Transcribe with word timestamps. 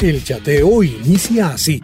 El 0.00 0.22
chateo 0.22 0.84
inicia 0.84 1.48
así. 1.48 1.82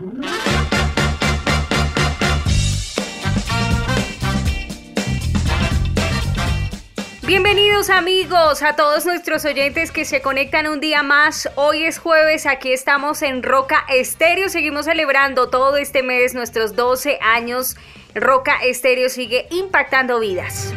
Bienvenidos 7.27 7.91
amigos 7.91 8.63
a 8.63 8.77
todos 8.77 9.05
nuestros 9.05 9.45
oyentes 9.45 9.91
que 9.91 10.05
se 10.05 10.23
conectan 10.23 10.69
un 10.69 10.79
día 10.79 11.03
más. 11.03 11.51
Hoy 11.57 11.83
es 11.83 11.99
jueves, 11.99 12.47
aquí 12.47 12.73
estamos 12.73 13.21
en 13.23 13.43
Roca 13.43 13.85
Estéreo. 13.89 14.49
Seguimos 14.49 14.85
celebrando 14.85 15.51
todo 15.51 15.77
este 15.77 16.05
mes 16.05 16.35
nuestros 16.35 16.77
12 16.77 17.19
años. 17.21 17.77
Roca 18.15 18.59
Estéreo 18.63 19.09
sigue 19.09 19.49
impactando 19.51 20.21
vidas. 20.21 20.73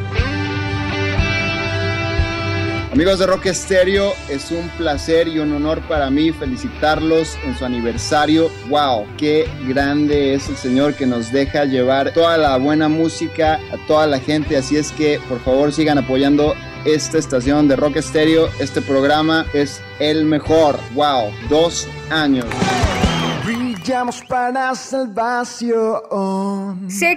Amigos 2.98 3.20
de 3.20 3.28
Rock 3.28 3.46
Stereo, 3.54 4.14
es 4.28 4.50
un 4.50 4.68
placer 4.70 5.28
y 5.28 5.38
un 5.38 5.54
honor 5.54 5.82
para 5.82 6.10
mí 6.10 6.32
felicitarlos 6.32 7.38
en 7.46 7.56
su 7.56 7.64
aniversario. 7.64 8.50
¡Wow! 8.70 9.06
¡Qué 9.20 9.48
grande 9.68 10.34
es 10.34 10.50
el 10.50 10.56
Señor 10.56 10.96
que 10.96 11.06
nos 11.06 11.32
deja 11.32 11.66
llevar 11.66 12.12
toda 12.12 12.40
la 12.40 12.58
buena 12.58 12.90
música 12.90 13.60
a 13.72 13.78
toda 13.86 14.08
la 14.08 14.20
gente! 14.20 14.58
Así 14.58 14.78
es 14.78 14.92
que, 14.94 15.20
por 15.30 15.40
favor, 15.42 15.72
sigan 15.72 16.00
apoyando 16.00 16.56
esta 16.86 17.20
estación 17.20 17.68
de 17.68 17.76
Rock 17.76 18.00
Stereo. 18.00 18.50
Este 18.60 18.82
programa 18.82 19.46
es 19.54 19.80
el 20.00 20.26
mejor. 20.26 20.80
¡Wow! 20.96 21.32
Dos 21.52 21.88
años 22.10 22.48
para 24.28 24.76
Sé 24.76 25.08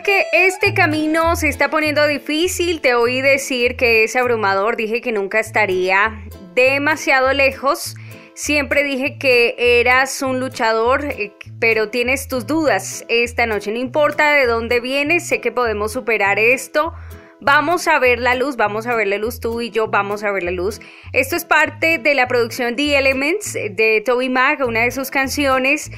que 0.04 0.26
este 0.32 0.72
camino 0.72 1.34
se 1.34 1.48
está 1.48 1.68
poniendo 1.68 2.06
difícil. 2.06 2.80
Te 2.80 2.94
oí 2.94 3.22
decir 3.22 3.76
que 3.76 4.04
es 4.04 4.14
abrumador. 4.14 4.76
Dije 4.76 5.00
que 5.00 5.10
nunca 5.10 5.40
estaría 5.40 6.22
demasiado 6.54 7.32
lejos. 7.32 7.96
Siempre 8.34 8.84
dije 8.84 9.18
que 9.18 9.80
eras 9.80 10.22
un 10.22 10.38
luchador, 10.38 11.06
eh, 11.06 11.32
pero 11.58 11.90
tienes 11.90 12.28
tus 12.28 12.46
dudas 12.46 13.04
esta 13.08 13.46
noche. 13.46 13.72
No 13.72 13.78
importa 13.78 14.30
de 14.32 14.46
dónde 14.46 14.78
vienes, 14.80 15.26
sé 15.26 15.40
que 15.40 15.50
podemos 15.50 15.90
superar 15.92 16.38
esto. 16.38 16.94
Vamos 17.42 17.88
a 17.88 17.98
ver 17.98 18.20
la 18.20 18.34
luz, 18.34 18.56
vamos 18.56 18.86
a 18.86 18.94
ver 18.94 19.08
la 19.08 19.16
luz, 19.16 19.40
tú 19.40 19.62
y 19.62 19.70
yo 19.70 19.88
vamos 19.88 20.24
a 20.24 20.30
ver 20.30 20.42
la 20.42 20.50
luz. 20.50 20.78
Esto 21.14 21.36
es 21.36 21.46
parte 21.46 21.96
de 21.96 22.14
la 22.14 22.28
producción 22.28 22.76
The 22.76 22.98
Elements 22.98 23.54
de 23.54 24.02
Toby 24.04 24.28
Mag, 24.28 24.60
una 24.66 24.80
de 24.80 24.90
sus 24.90 25.10
canciones. 25.10 25.90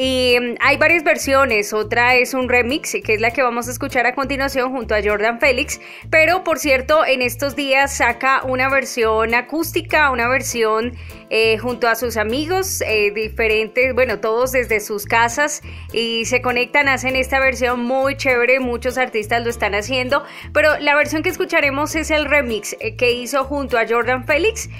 Y 0.00 0.36
mm, 0.40 0.54
hay 0.60 0.76
varias 0.76 1.02
versiones, 1.02 1.72
otra 1.72 2.14
es 2.14 2.32
un 2.32 2.48
remix, 2.48 2.96
que 3.02 3.14
es 3.14 3.20
la 3.20 3.32
que 3.32 3.42
vamos 3.42 3.66
a 3.66 3.72
escuchar 3.72 4.06
a 4.06 4.14
continuación 4.14 4.70
junto 4.70 4.94
a 4.94 5.02
Jordan 5.02 5.40
Félix, 5.40 5.80
pero 6.08 6.44
por 6.44 6.60
cierto, 6.60 7.04
en 7.04 7.20
estos 7.20 7.56
días 7.56 7.96
saca 7.96 8.44
una 8.44 8.68
versión 8.68 9.34
acústica, 9.34 10.12
una 10.12 10.28
versión 10.28 10.96
eh, 11.30 11.58
junto 11.58 11.88
a 11.88 11.96
sus 11.96 12.16
amigos, 12.16 12.80
eh, 12.82 13.10
diferentes, 13.12 13.92
bueno, 13.92 14.20
todos 14.20 14.52
desde 14.52 14.78
sus 14.78 15.04
casas. 15.04 15.62
Y 15.92 16.26
se 16.26 16.42
conectan, 16.42 16.86
hacen 16.86 17.16
esta 17.16 17.40
versión 17.40 17.80
muy 17.80 18.16
chévere, 18.16 18.60
muchos 18.60 18.98
artistas 18.98 19.42
lo 19.42 19.50
están 19.50 19.74
haciendo, 19.74 20.22
pero 20.52 20.78
la 20.78 20.94
versión 20.94 21.24
que 21.24 21.30
escucharemos 21.30 21.96
es 21.96 22.12
el 22.12 22.26
remix 22.26 22.76
eh, 22.78 22.94
que 22.94 23.10
hizo 23.10 23.42
junto 23.42 23.76
a 23.76 23.88
Jordan 23.88 24.24
Félix. 24.24 24.70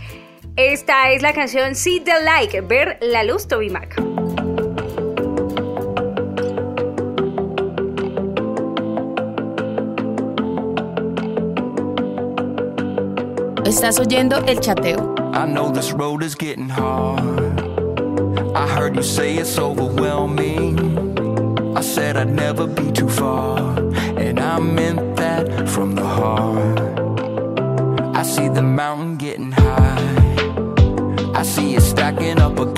Esta 0.54 1.10
es 1.10 1.22
la 1.22 1.32
canción 1.32 1.74
See 1.74 1.98
the 1.98 2.22
Like, 2.22 2.60
ver 2.60 2.98
la 3.00 3.24
luz, 3.24 3.48
Toby 3.48 3.70
Mac. 3.70 4.17
Estás 13.68 14.00
oyendo 14.00 14.38
el 14.46 14.60
chateo. 14.60 15.14
I 15.34 15.44
know 15.44 15.70
this 15.70 15.92
road 15.92 16.22
is 16.22 16.34
getting 16.34 16.70
hard. 16.70 17.60
I 18.56 18.66
heard 18.66 18.96
you 18.96 19.02
say 19.02 19.36
it's 19.36 19.58
overwhelming. 19.58 21.76
I 21.76 21.82
said 21.82 22.16
I'd 22.16 22.30
never 22.30 22.66
be 22.66 22.90
too 22.90 23.10
far, 23.10 23.58
and 24.16 24.40
I 24.40 24.58
meant 24.58 25.16
that 25.16 25.68
from 25.68 25.96
the 25.96 26.02
heart. 26.02 26.80
I 28.16 28.22
see 28.22 28.48
the 28.48 28.62
mountain 28.62 29.18
getting 29.18 29.52
high. 29.52 31.34
I 31.34 31.42
see 31.42 31.74
it 31.74 31.82
stacking 31.82 32.40
up 32.40 32.58
against 32.58 32.77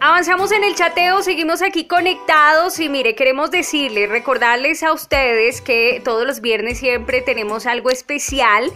Avanzamos 0.00 0.52
en 0.52 0.64
el 0.64 0.74
chateo, 0.74 1.22
seguimos 1.22 1.62
aquí 1.62 1.86
conectados 1.86 2.78
y 2.78 2.88
mire, 2.88 3.14
queremos 3.14 3.50
decirles, 3.50 4.10
recordarles 4.10 4.82
a 4.82 4.92
ustedes 4.92 5.62
que 5.62 6.02
todos 6.04 6.26
los 6.26 6.40
viernes 6.40 6.78
siempre 6.78 7.22
tenemos 7.22 7.66
algo 7.66 7.88
especial 7.90 8.70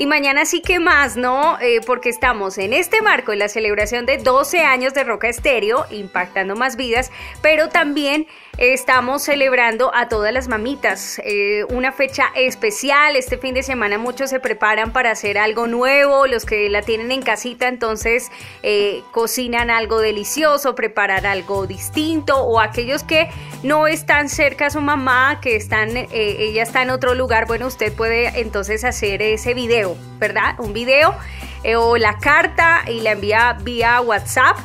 y 0.00 0.06
mañana 0.06 0.46
sí 0.46 0.62
que 0.62 0.80
más, 0.80 1.18
¿no? 1.18 1.58
Eh, 1.60 1.82
porque 1.84 2.08
estamos 2.08 2.56
en 2.56 2.72
este 2.72 3.02
marco, 3.02 3.34
en 3.34 3.38
la 3.38 3.50
celebración 3.50 4.06
de 4.06 4.16
12 4.16 4.60
años 4.60 4.94
de 4.94 5.04
Roca 5.04 5.28
Estéreo, 5.28 5.84
impactando 5.90 6.56
más 6.56 6.76
vidas, 6.76 7.12
pero 7.42 7.68
también 7.68 8.26
estamos 8.56 9.22
celebrando 9.22 9.94
a 9.94 10.08
todas 10.08 10.32
las 10.32 10.48
mamitas. 10.48 11.20
Eh, 11.24 11.64
una 11.70 11.92
fecha 11.92 12.26
especial. 12.34 13.16
Este 13.16 13.38
fin 13.38 13.54
de 13.54 13.62
semana 13.62 13.98
muchos 13.98 14.30
se 14.30 14.40
preparan 14.40 14.92
para 14.92 15.10
hacer 15.10 15.38
algo 15.38 15.66
nuevo. 15.66 16.26
Los 16.26 16.44
que 16.44 16.68
la 16.68 16.82
tienen 16.82 17.10
en 17.10 17.22
casita, 17.22 17.68
entonces 17.68 18.30
eh, 18.62 19.02
cocinan 19.12 19.70
algo 19.70 19.98
delicioso, 19.98 20.74
preparar 20.74 21.26
algo 21.26 21.66
distinto. 21.66 22.42
O 22.42 22.60
aquellos 22.60 23.02
que 23.02 23.28
no 23.62 23.86
están 23.86 24.28
cerca 24.28 24.66
a 24.66 24.70
su 24.70 24.80
mamá, 24.80 25.40
que 25.40 25.56
están, 25.56 25.96
ella 26.10 26.62
está 26.62 26.82
en 26.82 26.90
otro 26.90 27.14
lugar. 27.14 27.46
Bueno, 27.46 27.66
usted 27.66 27.92
puede 27.92 28.40
entonces 28.40 28.84
hacer 28.84 29.22
ese 29.22 29.54
video, 29.54 29.89
¿verdad? 30.18 30.54
Un 30.58 30.72
video 30.72 31.14
o 31.76 31.96
la 31.96 32.18
carta 32.18 32.82
y 32.88 33.00
la 33.00 33.12
envía 33.12 33.58
vía 33.62 34.00
WhatsApp 34.00 34.56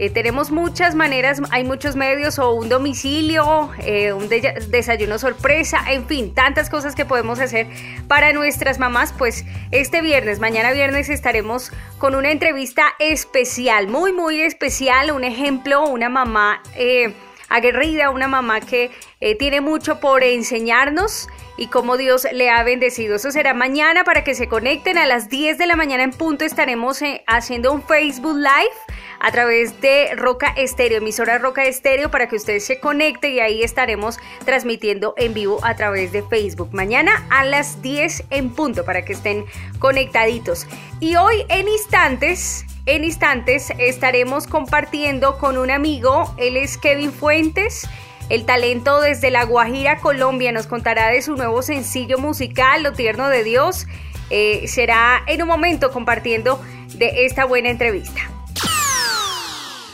eh, 0.00 0.08
tenemos 0.08 0.50
muchas 0.50 0.94
maneras, 0.94 1.42
hay 1.50 1.62
muchos 1.62 1.94
medios 1.94 2.38
o 2.38 2.54
un 2.54 2.70
domicilio, 2.70 3.70
eh, 3.80 4.14
un 4.14 4.30
desayuno 4.30 5.18
sorpresa, 5.18 5.84
en 5.88 6.06
fin, 6.06 6.32
tantas 6.32 6.70
cosas 6.70 6.94
que 6.94 7.04
podemos 7.04 7.38
hacer 7.38 7.66
para 8.08 8.32
nuestras 8.32 8.78
mamás. 8.78 9.12
Pues 9.12 9.44
este 9.72 10.00
viernes, 10.00 10.40
mañana 10.40 10.72
viernes 10.72 11.10
estaremos 11.10 11.70
con 11.98 12.14
una 12.14 12.30
entrevista 12.30 12.94
especial, 12.98 13.88
muy, 13.88 14.14
muy 14.14 14.40
especial, 14.40 15.10
un 15.10 15.22
ejemplo, 15.22 15.86
una 15.86 16.08
mamá 16.08 16.62
eh, 16.76 17.12
aguerrida, 17.50 18.08
una 18.08 18.26
mamá 18.26 18.62
que 18.62 18.90
tiene 19.38 19.60
mucho 19.60 20.00
por 20.00 20.24
enseñarnos 20.24 21.28
y 21.60 21.66
cómo 21.66 21.98
Dios 21.98 22.26
le 22.32 22.48
ha 22.48 22.62
bendecido. 22.62 23.16
Eso 23.16 23.30
será 23.30 23.52
mañana 23.52 24.02
para 24.02 24.24
que 24.24 24.34
se 24.34 24.48
conecten 24.48 24.96
a 24.96 25.04
las 25.04 25.28
10 25.28 25.58
de 25.58 25.66
la 25.66 25.76
mañana 25.76 26.02
en 26.02 26.10
punto. 26.10 26.46
Estaremos 26.46 27.00
haciendo 27.26 27.72
un 27.72 27.82
Facebook 27.82 28.36
Live 28.36 28.74
a 29.20 29.30
través 29.30 29.78
de 29.82 30.14
Roca 30.16 30.54
Estéreo, 30.56 30.98
emisora 30.98 31.36
Roca 31.36 31.64
Estéreo, 31.64 32.10
para 32.10 32.28
que 32.28 32.36
ustedes 32.36 32.64
se 32.64 32.80
conecten 32.80 33.32
y 33.32 33.40
ahí 33.40 33.62
estaremos 33.62 34.18
transmitiendo 34.46 35.12
en 35.18 35.34
vivo 35.34 35.60
a 35.62 35.76
través 35.76 36.12
de 36.12 36.22
Facebook. 36.22 36.70
Mañana 36.72 37.26
a 37.28 37.44
las 37.44 37.82
10 37.82 38.24
en 38.30 38.48
punto 38.54 38.86
para 38.86 39.04
que 39.04 39.12
estén 39.12 39.44
conectaditos. 39.78 40.66
Y 40.98 41.16
hoy 41.16 41.44
en 41.50 41.68
instantes 41.68 42.64
en 42.86 43.04
instantes 43.04 43.70
estaremos 43.78 44.46
compartiendo 44.46 45.36
con 45.36 45.58
un 45.58 45.70
amigo, 45.70 46.34
él 46.38 46.56
es 46.56 46.78
Kevin 46.78 47.12
Fuentes. 47.12 47.86
El 48.30 48.46
talento 48.46 49.00
desde 49.00 49.30
La 49.30 49.44
Guajira, 49.44 49.98
Colombia, 49.98 50.52
nos 50.52 50.66
contará 50.66 51.08
de 51.08 51.20
su 51.20 51.36
nuevo 51.36 51.60
sencillo 51.60 52.18
musical, 52.18 52.82
Lo 52.82 52.92
Tierno 52.94 53.28
de 53.28 53.44
Dios. 53.44 53.86
Eh, 54.30 54.66
será 54.66 55.22
en 55.26 55.42
un 55.42 55.48
momento 55.48 55.90
compartiendo 55.90 56.62
de 56.94 57.26
esta 57.26 57.44
buena 57.44 57.68
entrevista 57.68 58.30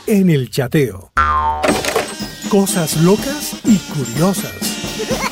en 0.07 0.29
el 0.29 0.49
chateo. 0.49 1.11
Cosas 2.49 2.95
locas 3.03 3.59
y 3.65 3.77
curiosas. 3.77 5.26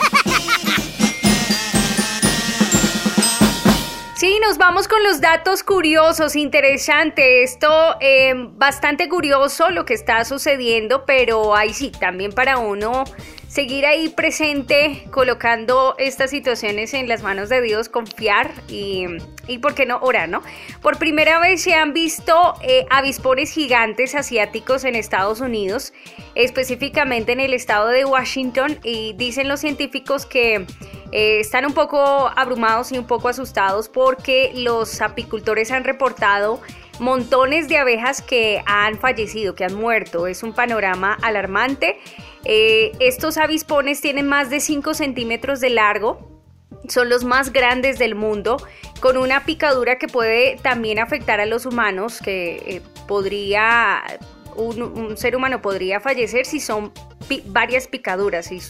Sí, 4.25 4.39
nos 4.39 4.57
vamos 4.57 4.87
con 4.87 5.03
los 5.03 5.21
datos 5.21 5.61
curiosos, 5.61 6.35
interesante. 6.35 7.43
Esto 7.43 7.95
eh, 8.01 8.33
bastante 8.53 9.07
curioso 9.07 9.69
lo 9.69 9.85
que 9.85 9.93
está 9.93 10.25
sucediendo, 10.25 11.05
pero 11.05 11.55
ahí 11.55 11.75
sí, 11.75 11.91
también 11.91 12.31
para 12.31 12.57
uno 12.57 13.03
seguir 13.55 13.85
ahí 13.85 14.09
presente, 14.09 15.07
colocando 15.11 15.95
estas 15.97 16.29
situaciones 16.29 16.93
en 16.93 17.07
las 17.07 17.23
manos 17.23 17.47
de 17.47 17.61
Dios, 17.61 17.87
confiar 17.87 18.51
y, 18.67 19.05
y 19.47 19.59
¿por 19.59 19.73
qué 19.73 19.85
no 19.85 19.99
orar, 19.99 20.27
no? 20.27 20.43
Por 20.81 20.97
primera 20.97 21.39
vez 21.39 21.61
se 21.61 21.73
han 21.73 21.93
visto 21.93 22.55
eh, 22.61 22.85
avispones 22.89 23.53
gigantes 23.53 24.13
asiáticos 24.13 24.83
en 24.83 24.95
Estados 24.95 25.39
Unidos, 25.39 25.93
específicamente 26.35 27.31
en 27.31 27.39
el 27.39 27.53
estado 27.53 27.87
de 27.87 28.03
Washington, 28.03 28.77
y 28.83 29.13
dicen 29.13 29.47
los 29.47 29.61
científicos 29.61 30.25
que 30.25 30.65
eh, 31.13 31.39
están 31.39 31.65
un 31.65 31.73
poco 31.73 32.29
abrumados 32.35 32.91
y 32.91 32.97
un 32.97 33.07
poco 33.07 33.29
asustados 33.29 33.87
porque 33.87 34.51
los 34.53 34.99
apicultores 34.99 35.71
han 35.71 35.85
reportado 35.85 36.59
montones 36.99 37.67
de 37.67 37.77
abejas 37.77 38.21
que 38.21 38.61
han 38.65 38.99
fallecido, 38.99 39.55
que 39.55 39.63
han 39.63 39.75
muerto. 39.75 40.27
Es 40.27 40.43
un 40.43 40.53
panorama 40.53 41.17
alarmante. 41.21 41.99
Eh, 42.45 42.91
estos 42.99 43.37
avispones 43.37 44.01
tienen 44.01 44.27
más 44.27 44.49
de 44.49 44.59
5 44.59 44.93
centímetros 44.93 45.59
de 45.59 45.71
largo, 45.71 46.35
son 46.87 47.09
los 47.09 47.23
más 47.23 47.51
grandes 47.51 47.97
del 47.97 48.13
mundo, 48.15 48.57
con 48.99 49.17
una 49.17 49.43
picadura 49.45 49.97
que 49.97 50.07
puede 50.07 50.57
también 50.61 50.99
afectar 50.99 51.39
a 51.39 51.47
los 51.47 51.65
humanos, 51.65 52.19
que 52.23 52.55
eh, 52.67 52.81
podría, 53.07 54.03
un, 54.55 55.17
ser 55.17 55.35
humano 55.35 55.61
podría 55.61 55.99
fallecer 55.99 56.45
si 56.45 56.59
son 56.59 56.91
varias 57.47 57.87
picaduras, 57.87 58.45
si 58.45 58.61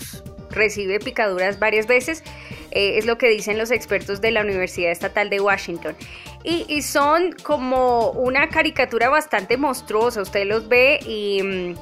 recibe 0.49 0.99
picaduras 0.99 1.59
varias 1.59 1.87
veces, 1.87 2.23
eh, 2.71 2.97
es 2.97 3.05
lo 3.05 3.17
que 3.17 3.27
dicen 3.29 3.57
los 3.57 3.71
expertos 3.71 4.21
de 4.21 4.31
la 4.31 4.41
Universidad 4.41 4.91
Estatal 4.91 5.29
de 5.29 5.41
Washington. 5.41 5.95
Y, 6.43 6.83
son 6.83 7.31
como 7.43 8.11
una 8.11 8.49
caricatura 8.49 9.09
bastante 9.09 9.57
monstruosa, 9.57 10.21
usted 10.21 10.45
los 10.45 10.69
ve 10.69 10.99
y... 11.05 11.41
Mm, 11.43 11.75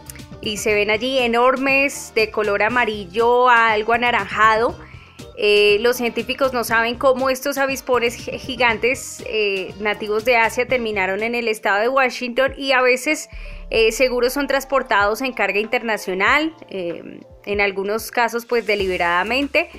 y 0.43 0.57
se 0.57 0.73
ven 0.73 0.89
allí 0.89 1.19
enormes 1.19 2.12
de 2.15 2.29
color 2.29 2.63
amarillo 2.63 3.50
a 3.50 3.71
algo 3.71 3.93
anaranjado. 3.93 4.77
Eh, 5.35 5.77
los 5.79 5.97
científicos 5.97 6.53
no 6.53 6.63
saben 6.63 6.95
cómo 6.95 7.29
estos 7.29 7.57
avispones 7.57 8.15
gigantes 8.15 9.23
eh, 9.27 9.73
nativos 9.79 10.25
de 10.25 10.38
Asia 10.38 10.67
terminaron 10.67 11.23
en 11.23 11.33
el 11.33 11.47
estado 11.47 11.79
de 11.79 11.89
Washington 11.89 12.53
y 12.55 12.71
a 12.73 12.81
veces 12.81 13.29
eh, 13.71 13.91
seguros 13.91 14.33
son 14.33 14.47
transportados 14.47 15.21
en 15.21 15.33
carga 15.33 15.59
internacional, 15.59 16.53
en 16.69 17.62
algunos 17.62 18.12
casos 18.12 18.45
pues 18.45 18.67
deliberadamente. 18.67 19.69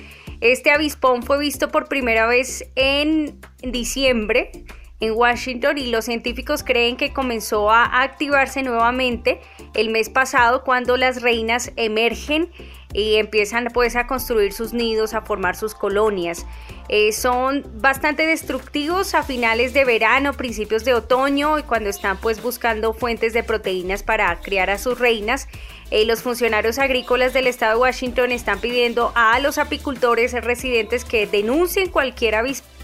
Este 0.41 0.71
avispón 0.71 1.23
fue 1.23 1.39
visto 1.39 1.69
por 1.69 1.87
primera 1.87 2.27
vez 2.27 2.69
en 2.75 3.39
diciembre 3.61 4.51
en 4.99 5.13
Washington 5.13 5.77
y 5.77 5.87
los 5.87 6.05
científicos 6.05 6.63
creen 6.63 6.95
que 6.95 7.13
comenzó 7.13 7.69
a 7.69 8.01
activarse 8.03 8.63
nuevamente 8.63 9.41
el 9.73 9.89
mes 9.89 10.09
pasado 10.09 10.63
cuando 10.63 10.95
las 10.95 11.21
reinas 11.21 11.71
emergen 11.75 12.49
y 12.93 13.15
empiezan 13.15 13.67
pues 13.73 13.97
a 13.97 14.07
construir 14.07 14.53
sus 14.53 14.73
nidos, 14.73 15.13
a 15.13 15.21
formar 15.21 15.57
sus 15.57 15.75
colonias. 15.75 16.45
Eh, 16.87 17.11
son 17.11 17.65
bastante 17.81 18.25
destructivos 18.25 19.15
a 19.15 19.23
finales 19.23 19.73
de 19.73 19.83
verano, 19.83 20.31
principios 20.31 20.85
de 20.85 20.93
otoño 20.93 21.59
y 21.59 21.63
cuando 21.63 21.89
están 21.89 22.17
pues 22.17 22.41
buscando 22.41 22.93
fuentes 22.93 23.33
de 23.33 23.43
proteínas 23.43 24.01
para 24.01 24.33
criar 24.39 24.69
a 24.69 24.77
sus 24.77 24.97
reinas. 24.97 25.49
Eh, 25.91 26.05
los 26.05 26.21
funcionarios 26.21 26.79
agrícolas 26.79 27.33
del 27.33 27.47
estado 27.47 27.73
de 27.73 27.81
Washington 27.81 28.31
están 28.31 28.59
pidiendo 28.61 29.11
a 29.15 29.39
los 29.39 29.57
apicultores 29.57 30.31
residentes 30.31 31.03
que 31.03 31.27
denuncien 31.27 31.89
cualquier 31.89 32.35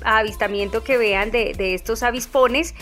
avistamiento 0.03 0.84
que 0.84 0.98
vean 0.98 1.31
de, 1.31 1.53
de 1.53 1.74
estos 1.74 2.03
avispones 2.03 2.74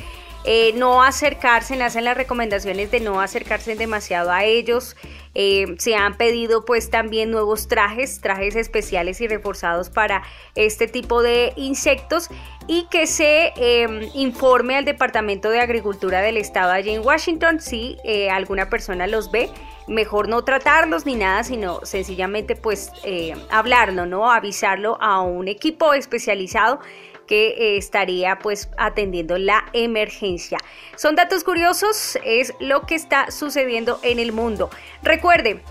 eh, 0.45 0.71
no 0.75 1.03
acercarse, 1.03 1.81
hacen 1.83 2.05
las 2.05 2.15
recomendaciones 2.15 2.91
de 2.91 3.01
no 3.01 3.19
acercarse 3.19 3.75
demasiado 3.75 4.31
a 4.31 4.45
ellos. 4.45 4.95
Eh, 5.35 5.75
se 5.77 5.95
han 5.95 6.15
pedido 6.15 6.63
pues 6.63 6.89
también 6.89 7.29
nuevos 7.29 7.67
trajes, 7.67 8.21
trajes 8.21 8.55
especiales 8.55 9.19
y 9.19 9.27
reforzados 9.27 9.89
para 9.89 10.23
este 10.55 10.87
tipo 10.87 11.21
de 11.21 11.51
insectos 11.57 12.29
y 12.67 12.87
que 12.89 13.05
se 13.05 13.51
em, 13.57 14.09
informe 14.13 14.77
al 14.77 14.85
Departamento 14.85 15.49
de 15.49 15.59
Agricultura 15.59 16.21
del 16.21 16.37
Estado 16.37 16.71
allí 16.71 16.91
en 16.91 17.05
Washington 17.05 17.59
si 17.59 17.97
eh, 18.05 18.29
alguna 18.29 18.69
persona 18.69 19.07
los 19.07 19.31
ve. 19.31 19.49
Mejor 19.87 20.29
no 20.29 20.43
tratarlos 20.43 21.05
ni 21.05 21.15
nada, 21.15 21.43
sino 21.43 21.83
sencillamente 21.83 22.55
pues 22.55 22.91
hablarlo, 23.49 24.05
¿no? 24.05 24.31
Avisarlo 24.31 24.99
a 25.01 25.21
un 25.21 25.47
equipo 25.47 25.93
especializado 25.93 26.79
que 27.29 27.49
eh, 27.49 27.77
estaría 27.77 28.39
pues 28.39 28.69
atendiendo 28.75 29.37
la 29.37 29.65
emergencia. 29.73 30.57
Son 30.97 31.15
datos 31.15 31.43
curiosos, 31.43 32.17
es 32.25 32.55
lo 32.59 32.87
que 32.87 32.95
está 32.95 33.29
sucediendo 33.29 33.99
en 34.01 34.17
el 34.17 34.31
mundo. 34.31 34.71
Recuerde, 35.03 35.61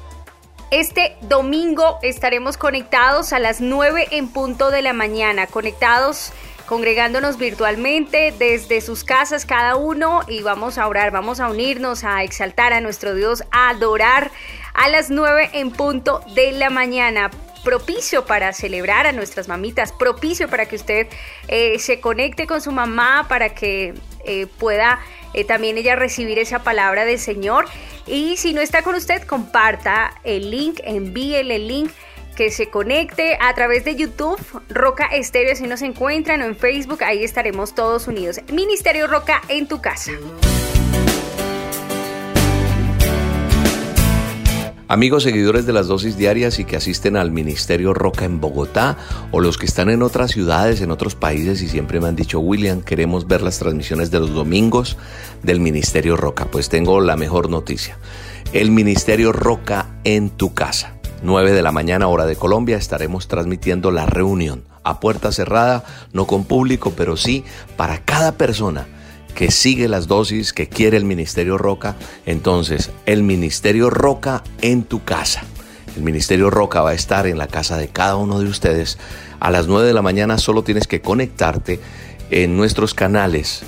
este 0.70 1.16
domingo 1.22 1.98
estaremos 2.02 2.56
conectados 2.56 3.32
a 3.32 3.40
las 3.40 3.60
9 3.60 4.06
en 4.12 4.28
punto 4.28 4.70
de 4.70 4.82
la 4.82 4.92
mañana, 4.92 5.48
conectados 5.48 6.32
congregándonos 6.66 7.38
virtualmente 7.38 8.32
desde 8.38 8.80
sus 8.80 9.02
casas 9.02 9.44
cada 9.44 9.74
uno 9.74 10.20
y 10.28 10.42
vamos 10.42 10.78
a 10.78 10.86
orar, 10.86 11.10
vamos 11.10 11.40
a 11.40 11.50
unirnos, 11.50 12.04
a 12.04 12.22
exaltar 12.22 12.72
a 12.72 12.80
nuestro 12.80 13.14
Dios, 13.14 13.42
a 13.50 13.70
adorar 13.70 14.30
a 14.74 14.88
las 14.88 15.10
9 15.10 15.50
en 15.54 15.72
punto 15.72 16.22
de 16.34 16.52
la 16.52 16.70
mañana. 16.70 17.30
Propicio 17.64 18.24
para 18.24 18.52
celebrar 18.52 19.06
a 19.06 19.12
nuestras 19.12 19.48
mamitas, 19.48 19.92
propicio 19.92 20.48
para 20.48 20.66
que 20.66 20.76
usted 20.76 21.06
eh, 21.48 21.78
se 21.78 22.00
conecte 22.00 22.46
con 22.46 22.60
su 22.60 22.72
mamá, 22.72 23.26
para 23.28 23.50
que 23.54 23.94
eh, 24.24 24.46
pueda 24.58 25.00
eh, 25.34 25.44
también 25.44 25.78
ella 25.78 25.96
recibir 25.96 26.38
esa 26.38 26.60
palabra 26.60 27.04
del 27.04 27.18
Señor. 27.18 27.66
Y 28.06 28.36
si 28.36 28.54
no 28.54 28.60
está 28.60 28.82
con 28.82 28.94
usted, 28.94 29.22
comparta 29.24 30.12
el 30.24 30.50
link, 30.50 30.80
envíele 30.84 31.56
el 31.56 31.68
link 31.68 31.90
que 32.36 32.50
se 32.50 32.70
conecte 32.70 33.36
a 33.40 33.52
través 33.54 33.84
de 33.84 33.96
YouTube, 33.96 34.38
Roca 34.68 35.06
Estéreo, 35.06 35.56
si 35.56 35.66
nos 35.66 35.82
encuentran, 35.82 36.40
o 36.42 36.44
en 36.44 36.56
Facebook, 36.56 37.02
ahí 37.02 37.24
estaremos 37.24 37.74
todos 37.74 38.06
unidos. 38.06 38.40
Ministerio 38.52 39.08
Roca 39.08 39.42
en 39.48 39.66
tu 39.66 39.82
casa. 39.82 40.12
Amigos 44.90 45.24
seguidores 45.24 45.66
de 45.66 45.74
las 45.74 45.86
dosis 45.86 46.16
diarias 46.16 46.58
y 46.58 46.64
que 46.64 46.76
asisten 46.76 47.18
al 47.18 47.30
Ministerio 47.30 47.92
Roca 47.92 48.24
en 48.24 48.40
Bogotá 48.40 48.96
o 49.32 49.40
los 49.40 49.58
que 49.58 49.66
están 49.66 49.90
en 49.90 50.02
otras 50.02 50.30
ciudades, 50.30 50.80
en 50.80 50.90
otros 50.90 51.14
países 51.14 51.60
y 51.60 51.68
siempre 51.68 52.00
me 52.00 52.08
han 52.08 52.16
dicho, 52.16 52.40
William, 52.40 52.80
queremos 52.80 53.26
ver 53.26 53.42
las 53.42 53.58
transmisiones 53.58 54.10
de 54.10 54.20
los 54.20 54.32
domingos 54.32 54.96
del 55.42 55.60
Ministerio 55.60 56.16
Roca. 56.16 56.46
Pues 56.46 56.70
tengo 56.70 57.02
la 57.02 57.16
mejor 57.16 57.50
noticia. 57.50 57.98
El 58.54 58.70
Ministerio 58.70 59.30
Roca 59.30 59.90
en 60.04 60.30
tu 60.30 60.54
casa. 60.54 60.94
9 61.22 61.52
de 61.52 61.60
la 61.62 61.70
mañana 61.70 62.08
hora 62.08 62.24
de 62.24 62.36
Colombia 62.36 62.78
estaremos 62.78 63.28
transmitiendo 63.28 63.90
la 63.90 64.06
reunión 64.06 64.64
a 64.84 65.00
puerta 65.00 65.32
cerrada, 65.32 65.84
no 66.14 66.26
con 66.26 66.44
público, 66.44 66.94
pero 66.96 67.18
sí 67.18 67.44
para 67.76 67.98
cada 67.98 68.32
persona 68.32 68.86
que 69.38 69.52
sigue 69.52 69.86
las 69.86 70.08
dosis, 70.08 70.52
que 70.52 70.68
quiere 70.68 70.96
el 70.96 71.04
Ministerio 71.04 71.58
Roca, 71.58 71.94
entonces 72.26 72.90
el 73.06 73.22
Ministerio 73.22 73.88
Roca 73.88 74.42
en 74.62 74.82
tu 74.82 75.04
casa. 75.04 75.44
El 75.96 76.02
Ministerio 76.02 76.50
Roca 76.50 76.80
va 76.80 76.90
a 76.90 76.94
estar 76.94 77.24
en 77.28 77.38
la 77.38 77.46
casa 77.46 77.76
de 77.76 77.86
cada 77.86 78.16
uno 78.16 78.40
de 78.40 78.46
ustedes. 78.46 78.98
A 79.38 79.52
las 79.52 79.68
9 79.68 79.86
de 79.86 79.94
la 79.94 80.02
mañana 80.02 80.38
solo 80.38 80.64
tienes 80.64 80.88
que 80.88 81.00
conectarte 81.00 81.78
en 82.32 82.56
nuestros 82.56 82.94
canales 82.94 83.62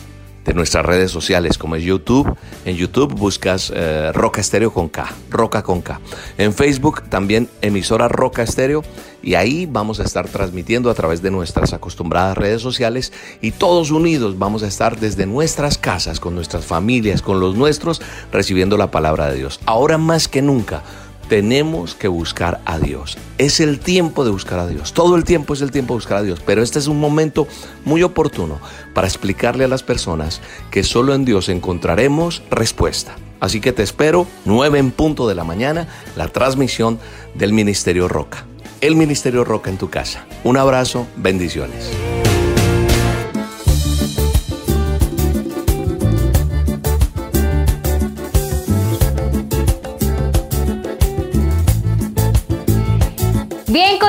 de 0.45 0.55
nuestras 0.55 0.85
redes 0.85 1.11
sociales 1.11 1.59
como 1.59 1.77
es 1.77 1.83
YouTube. 1.83 2.37
En 2.65 2.77
YouTube 2.77 3.15
buscas 3.15 3.73
eh, 3.75 4.11
Roca 4.13 4.41
Estéreo 4.41 4.73
con 4.73 4.89
K, 4.89 5.07
Roca 5.31 5.63
con 5.63 5.83
K. 5.83 6.01
En 6.39 6.53
Facebook 6.55 7.03
también 7.09 7.49
emisora 7.63 8.09
Roca 8.09 8.43
Estéreo 8.43 8.83
y 9.23 9.35
ahí 9.35 9.67
vamos 9.67 10.01
a 10.01 10.05
estar 10.05 10.29
transmitiendo 10.29 10.91
a 10.91 10.95
través 10.95 11.23
de 11.23 11.31
nuestras 11.31 11.73
acostumbradas 11.73 12.39
redes 12.39 12.63
sociales 12.63 13.13
y 13.41 13.51
todos 13.51 13.91
unidos 13.91 14.39
vamos 14.39 14.63
a 14.63 14.69
estar 14.69 14.99
desde 14.99 15.27
nuestras 15.27 15.77
casas, 15.79 16.21
con 16.21 16.35
nuestras 16.35 16.65
familias, 16.65 17.23
con 17.23 17.41
los 17.41 17.55
nuestros, 17.57 18.01
recibiendo 18.33 18.77
la 18.77 18.91
palabra 18.91 19.29
de 19.31 19.37
Dios. 19.37 19.61
Ahora 19.67 19.99
más 19.99 20.29
que 20.29 20.43
nunca 20.43 20.83
tenemos 21.31 21.95
que 21.95 22.09
buscar 22.09 22.61
a 22.65 22.81
Dios. 22.81 23.17
Es 23.39 23.61
el 23.61 23.79
tiempo 23.79 24.25
de 24.25 24.33
buscar 24.33 24.59
a 24.59 24.67
Dios. 24.67 24.93
Todo 24.93 25.15
el 25.15 25.23
tiempo 25.23 25.55
es 25.55 25.63
el 25.63 25.71
tiempo 25.71 25.95
de 25.95 25.99
buscar 25.99 26.19
a 26.19 26.23
Dios. 26.23 26.43
Pero 26.45 26.61
este 26.61 26.81
es 26.81 26.89
un 26.89 26.99
momento 26.99 27.47
muy 27.85 28.03
oportuno 28.03 28.61
para 28.95 29.07
explicarle 29.07 29.65
a 29.65 29.69
las 29.69 29.85
personas 29.85 30.41
que 30.73 30.83
solo 30.83 31.15
en 31.15 31.25
Dios 31.25 31.49
encontraremos 31.49 32.43
respuesta. 32.51 33.15
Así 33.39 33.61
que 33.61 33.73
te 33.73 33.85
espero 33.85 34.27
9 34.45 34.81
en 34.81 34.91
punto 34.91 35.29
de 35.29 35.37
la 35.37 35.45
mañana, 35.45 35.87
la 36.17 36.27
transmisión 36.27 36.99
del 37.35 37.53
Ministerio 37.53 38.09
Roca. 38.09 38.45
El 38.81 38.97
Ministerio 38.97 39.45
Roca 39.45 39.71
en 39.71 39.79
tu 39.79 39.89
casa. 39.89 40.27
Un 40.43 40.57
abrazo, 40.57 41.07
bendiciones. 41.17 42.10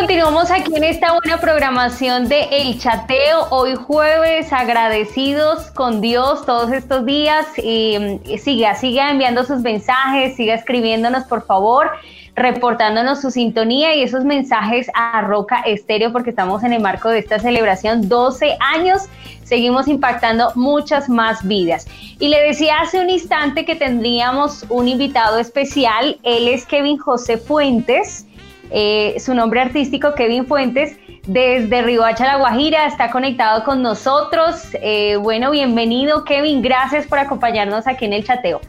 Continuamos 0.02 0.50
aquí 0.50 0.76
en 0.76 0.84
esta 0.84 1.14
buena 1.14 1.40
programación 1.40 2.28
de 2.28 2.48
El 2.52 2.80
Chateo. 2.80 3.50
Hoy 3.52 3.76
jueves, 3.76 4.52
agradecidos 4.52 5.70
con 5.76 6.02
Dios 6.02 6.44
todos 6.44 6.72
estos 6.72 7.06
días. 7.06 7.46
Y, 7.60 8.20
siga, 8.40 8.74
siga 8.74 9.12
enviando 9.12 9.44
sus 9.44 9.60
mensajes, 9.60 10.36
siga 10.36 10.56
escribiéndonos, 10.56 11.26
por 11.26 11.46
favor, 11.46 11.92
reportándonos 12.36 13.22
su 13.22 13.30
sintonía 13.30 13.96
y 13.96 14.02
esos 14.02 14.26
mensajes 14.26 14.90
a 14.96 15.22
Roca 15.22 15.62
Estéreo, 15.68 16.12
porque 16.12 16.32
estamos 16.32 16.64
en 16.64 16.74
el 16.74 16.82
marco 16.82 17.10
de 17.10 17.20
esta 17.20 17.38
celebración 17.38 18.10
12 18.10 18.58
años. 18.60 19.04
Seguimos 19.44 19.88
impactando 19.88 20.52
muchas 20.56 21.10
más 21.10 21.48
vidas. 21.48 21.86
Y 22.18 22.30
le 22.30 22.42
decía 22.42 22.78
hace 22.82 23.00
un 23.00 23.12
instante 23.12 23.66
que 23.66 23.76
tendríamos 23.76 24.66
un 24.70 24.88
invitado 24.88 25.38
especial. 25.38 26.18
Él 26.24 26.48
es 26.48 26.66
Kevin 26.66 26.98
José 26.98 27.38
Fuentes. 27.38 28.26
Eh, 28.72 29.20
su 29.20 29.34
nombre 29.34 29.60
artístico, 29.60 30.16
Kevin 30.16 30.46
Fuentes, 30.46 30.98
desde 31.28 31.82
Riohacha, 31.82 32.26
La 32.26 32.38
Guajira, 32.38 32.88
está 32.88 33.12
conectado 33.12 33.66
con 33.66 33.82
nosotros. 33.82 34.68
Eh, 34.82 35.18
bueno, 35.18 35.52
bienvenido, 35.52 36.24
Kevin. 36.24 36.62
Gracias 36.62 37.06
por 37.06 37.20
acompañarnos 37.20 37.86
aquí 37.86 38.06
en 38.06 38.14
el 38.14 38.24
chateo. 38.24 38.62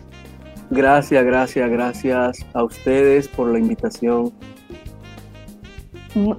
Gracias, 0.71 1.25
gracias, 1.25 1.71
gracias 1.71 2.47
a 2.53 2.65
ustedes 2.65 3.29
por 3.29 3.53
la 3.53 3.61
invitación. 3.61 4.33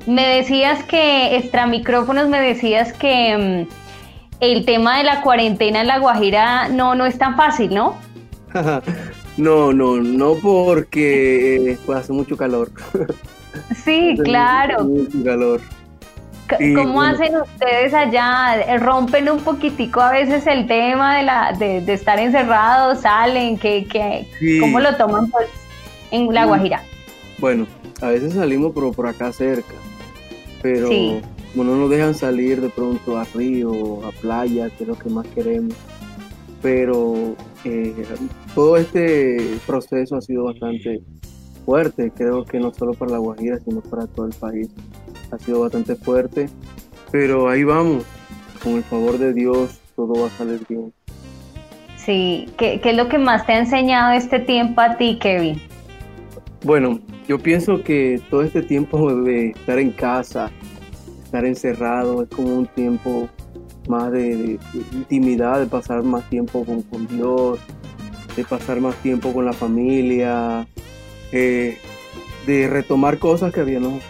Me 0.06 0.28
decías 0.28 0.84
que, 0.84 1.38
extra 1.38 1.66
micrófonos, 1.66 2.28
me 2.28 2.42
decías 2.42 2.92
que 2.94 3.66
mm, 3.70 3.74
el 4.42 4.66
tema 4.66 4.98
de 4.98 5.06
la 5.06 5.22
cuarentena 5.22 5.82
en 5.82 5.88
La 5.88 6.00
Guajira 6.00 6.68
no, 6.68 6.96
no 6.96 7.06
es 7.06 7.18
tan 7.18 7.38
fácil, 7.38 7.74
¿no? 7.74 7.96
no, 9.38 9.72
no, 9.72 9.98
no 9.98 10.34
porque 10.36 11.72
eh, 11.72 11.78
hace 11.96 12.12
mucho 12.12 12.36
calor. 12.36 12.70
Sí, 13.84 14.16
claro. 14.24 14.88
calor. 15.24 15.62
¿Cómo 16.76 17.02
hacen 17.02 17.36
ustedes 17.38 17.94
allá? 17.94 18.78
¿Rompen 18.78 19.30
un 19.30 19.40
poquitico 19.40 20.02
a 20.02 20.12
veces 20.12 20.46
el 20.46 20.68
tema 20.68 21.18
de, 21.18 21.24
la, 21.24 21.54
de, 21.54 21.94
estar 21.94 22.20
encerrados? 22.20 23.00
¿Salen? 23.00 23.58
¿Qué, 23.58 23.88
qué, 23.90 24.28
¿Cómo 24.60 24.80
lo 24.80 24.96
toman 24.96 25.30
pues, 25.32 25.48
en 26.12 26.32
La 26.34 26.46
Guajira? 26.46 26.84
Bueno, 27.40 27.66
a 28.02 28.10
veces 28.10 28.34
salimos 28.34 28.74
por, 28.74 28.94
por 28.94 29.08
acá 29.08 29.32
cerca, 29.32 29.74
pero 30.62 30.90
como 31.54 31.64
no 31.64 31.76
nos 31.76 31.90
dejan 31.90 32.16
salir 32.16 32.62
de 32.62 32.70
pronto 32.70 33.18
a 33.18 33.26
río, 33.34 34.06
a 34.06 34.12
playa, 34.12 34.70
que 34.70 34.84
es 34.84 34.88
lo 34.88 34.96
que 34.98 35.10
más 35.10 35.26
queremos. 35.28 35.76
Pero 36.62 37.36
eh, 37.64 37.94
todo 38.56 38.78
este 38.78 39.58
proceso 39.66 40.16
ha 40.16 40.22
sido 40.22 40.46
bastante 40.46 41.02
fuerte, 41.66 42.12
creo 42.16 42.46
que 42.46 42.60
no 42.60 42.74
solo 42.74 42.94
para 42.94 43.12
La 43.12 43.18
Guajira, 43.18 43.60
sino 43.60 43.82
para 43.82 44.08
todo 44.08 44.28
el 44.28 44.34
país. 44.34 44.70
Ha 45.32 45.40
sido 45.40 45.62
bastante 45.62 45.96
fuerte, 45.96 46.50
pero 47.12 47.50
ahí 47.50 47.64
vamos, 47.64 48.06
con 48.64 48.74
el 48.74 48.84
favor 48.84 49.18
de 49.18 49.34
Dios 49.34 49.80
todo 49.96 50.22
va 50.22 50.28
a 50.28 50.32
salir 50.32 50.62
bien. 50.68 50.94
Sí, 51.98 52.50
¿qué, 52.58 52.82
es 52.84 52.98
lo 52.98 53.08
que 53.08 53.18
más 53.18 53.46
te 53.46 53.54
ha 53.54 53.60
enseñado 53.60 54.12
este 54.14 54.40
tiempo 54.40 54.82
a 54.82 54.98
ti, 54.98 55.18
Kevin? 55.22 55.62
Bueno, 56.64 57.00
yo 57.28 57.40
pienso 57.40 57.82
que 57.84 58.22
todo 58.30 58.42
este 58.44 58.62
tiempo 58.62 59.14
de 59.22 59.52
estar 59.52 59.80
en 59.80 59.92
casa, 59.92 60.52
estar 61.24 61.46
encerrado, 61.46 62.24
es 62.24 62.30
como 62.30 62.58
un 62.58 62.68
tiempo 62.68 63.30
más 63.88 64.12
de, 64.12 64.60
intimidad, 64.92 65.60
de 65.60 65.68
pasar 65.68 66.04
más 66.04 66.30
tiempo 66.30 66.66
con, 66.66 66.82
con 66.84 67.08
Dios, 67.08 67.60
de 68.36 68.44
pasar 68.44 68.82
más 68.82 68.96
tiempo 68.96 69.34
con 69.34 69.46
la 69.46 69.54
familia, 69.54 70.68
eh, 71.34 71.80
de 72.46 72.68
retomar 72.68 73.18
cosas 73.18 73.52
que 73.52 73.60
habíamos, 73.60 74.04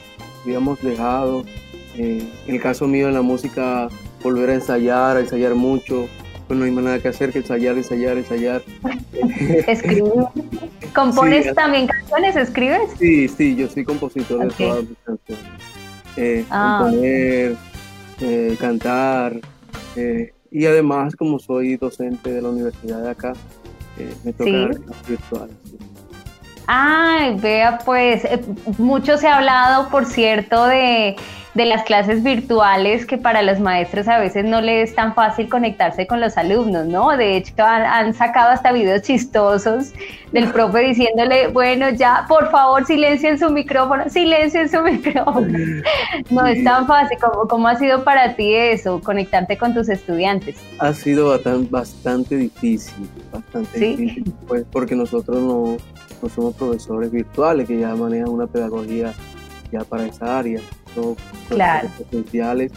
habíamos 0.44 0.82
dejado. 0.82 1.46
Eh, 1.96 2.28
en 2.48 2.56
el 2.56 2.62
caso 2.62 2.86
mío 2.86 3.08
en 3.08 3.14
la 3.14 3.22
música, 3.22 3.88
volver 4.22 4.50
a 4.50 4.56
ensayar, 4.56 5.16
a 5.16 5.22
ensayar 5.22 5.56
mucho. 5.56 6.08
Pues 6.48 6.60
no 6.60 6.66
hay 6.66 6.72
más 6.72 6.84
nada 6.84 7.00
que 7.00 7.08
hacer 7.08 7.32
que 7.32 7.40
ensayar, 7.40 7.78
ensayar, 7.78 8.18
ensayar. 8.18 8.62
¿Escribes? 9.68 10.12
¿Compones 10.94 11.56
también 11.56 11.88
canciones? 11.88 12.36
¿Escribes? 12.36 12.92
Sí, 13.00 13.30
sí, 13.30 13.56
yo 13.56 13.70
soy 13.70 13.86
compositor 13.86 14.40
de 14.40 14.66
todas 14.66 14.84
mis 14.84 14.98
canciones. 15.06 15.46
Eh, 16.18 16.46
ah, 16.50 16.80
componer, 16.84 17.56
cantar. 18.60 19.40
y 20.52 20.66
además, 20.66 21.16
como 21.16 21.40
soy 21.40 21.78
docente 21.78 22.34
de 22.34 22.42
la 22.42 22.50
universidad 22.50 23.02
de 23.02 23.10
acá, 23.12 23.34
me 24.26 24.34
toca 24.34 24.74
¿Sí? 24.74 24.82
virtuales. 25.08 25.56
Ay, 26.68 27.36
vea, 27.40 27.80
pues 27.84 28.24
eh, 28.26 28.42
mucho 28.78 29.18
se 29.18 29.28
ha 29.28 29.38
hablado, 29.38 29.90
por 29.90 30.06
cierto, 30.06 30.66
de, 30.66 31.16
las 31.56 31.84
clases 31.84 32.24
virtuales 32.24 33.06
que 33.06 33.18
para 33.18 33.44
los 33.44 33.60
maestros 33.60 34.08
a 34.08 34.18
veces 34.18 34.44
no 34.44 34.60
les 34.60 34.90
es 34.90 34.96
tan 34.96 35.14
fácil 35.14 35.50
conectarse 35.50 36.08
con 36.08 36.20
los 36.20 36.36
alumnos, 36.38 36.88
¿no? 36.88 37.16
De 37.16 37.38
hecho, 37.38 37.54
han, 37.60 38.14
sacado 38.14 38.52
hasta 38.52 38.72
videos 38.72 39.04
chistosos 39.04 39.94
del 40.32 40.50
profe 40.54 40.80
diciéndole, 40.80 41.48
bueno, 41.50 41.90
ya, 41.90 42.26
por 42.28 42.50
favor, 42.50 42.86
silencien 42.86 43.38
su 43.38 43.50
micrófono, 43.52 44.10
silencien 44.10 44.70
su 44.70 44.82
micrófono. 44.84 45.60
No 46.30 46.48
es 46.48 46.64
tan 46.64 46.88
fácil. 46.88 47.18
¿Cómo, 47.22 47.48
cómo 47.48 47.68
ha 47.68 47.76
sido 47.76 48.04
para 48.04 48.36
ti 48.36 48.56
eso, 48.56 49.02
conectarte 49.02 49.58
con 49.58 49.74
tus 49.74 49.90
estudiantes? 49.90 50.56
Ha 50.80 50.94
sido 50.94 51.30
bastante, 51.30 51.68
bastante 51.70 52.36
difícil, 52.38 53.08
bastante 53.32 53.80
difícil, 53.80 54.34
pues 54.48 54.66
porque 54.72 54.96
nosotros 54.96 55.38
no 55.38 55.78
somos 56.30 56.56
profesores 56.56 57.12
virtuales 57.12 57.68
que 57.68 57.80
ya 57.80 57.96
manejan 57.96 58.30
una 58.30 58.48
pedagogía 58.48 59.14
ya 59.72 59.84
para 59.84 60.06
esa 60.06 60.38
área, 60.40 60.60
no 60.96 61.16
Claro. 61.50 61.90
potenciales 61.98 62.72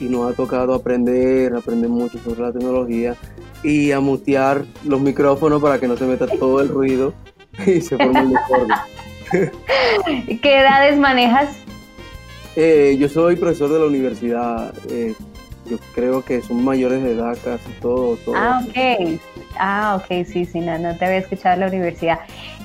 y 0.00 0.04
nos 0.04 0.30
ha 0.32 0.36
tocado 0.36 0.74
aprender, 0.74 1.54
aprender 1.54 1.90
mucho 1.90 2.18
sobre 2.18 2.40
la 2.42 2.52
tecnología 2.52 3.16
y 3.64 3.90
a 3.90 3.98
mutear 4.00 4.64
los 4.84 5.00
micrófonos 5.00 5.60
para 5.60 5.80
que 5.80 5.88
no 5.88 5.96
se 5.96 6.04
meta 6.04 6.26
todo 6.26 6.60
el 6.60 6.68
ruido 6.68 7.12
y 7.66 7.80
se 7.80 7.96
forme 7.96 8.20
el 8.20 8.28
desorden. 8.30 8.78
¿Qué 10.42 10.58
edades 10.60 10.98
manejas? 10.98 11.56
Eh, 12.56 12.96
yo 12.98 13.08
soy 13.08 13.36
profesor 13.36 13.70
de 13.70 13.78
la 13.78 13.86
universidad, 13.86 14.72
eh, 14.90 15.14
yo 15.68 15.76
creo 15.94 16.24
que 16.24 16.40
son 16.42 16.64
mayores 16.64 17.02
de 17.02 17.12
edad 17.12 17.36
casi 17.44 17.70
todos. 17.80 18.18
todos. 18.20 18.38
Ah, 18.40 18.62
ok. 18.66 19.20
Ah, 19.58 20.00
ok, 20.00 20.24
sí, 20.26 20.44
sí, 20.44 20.60
no, 20.60 20.78
no 20.78 20.96
te 20.96 21.04
había 21.04 21.18
escuchado 21.18 21.54
en 21.54 21.60
la 21.60 21.66
universidad. 21.66 22.20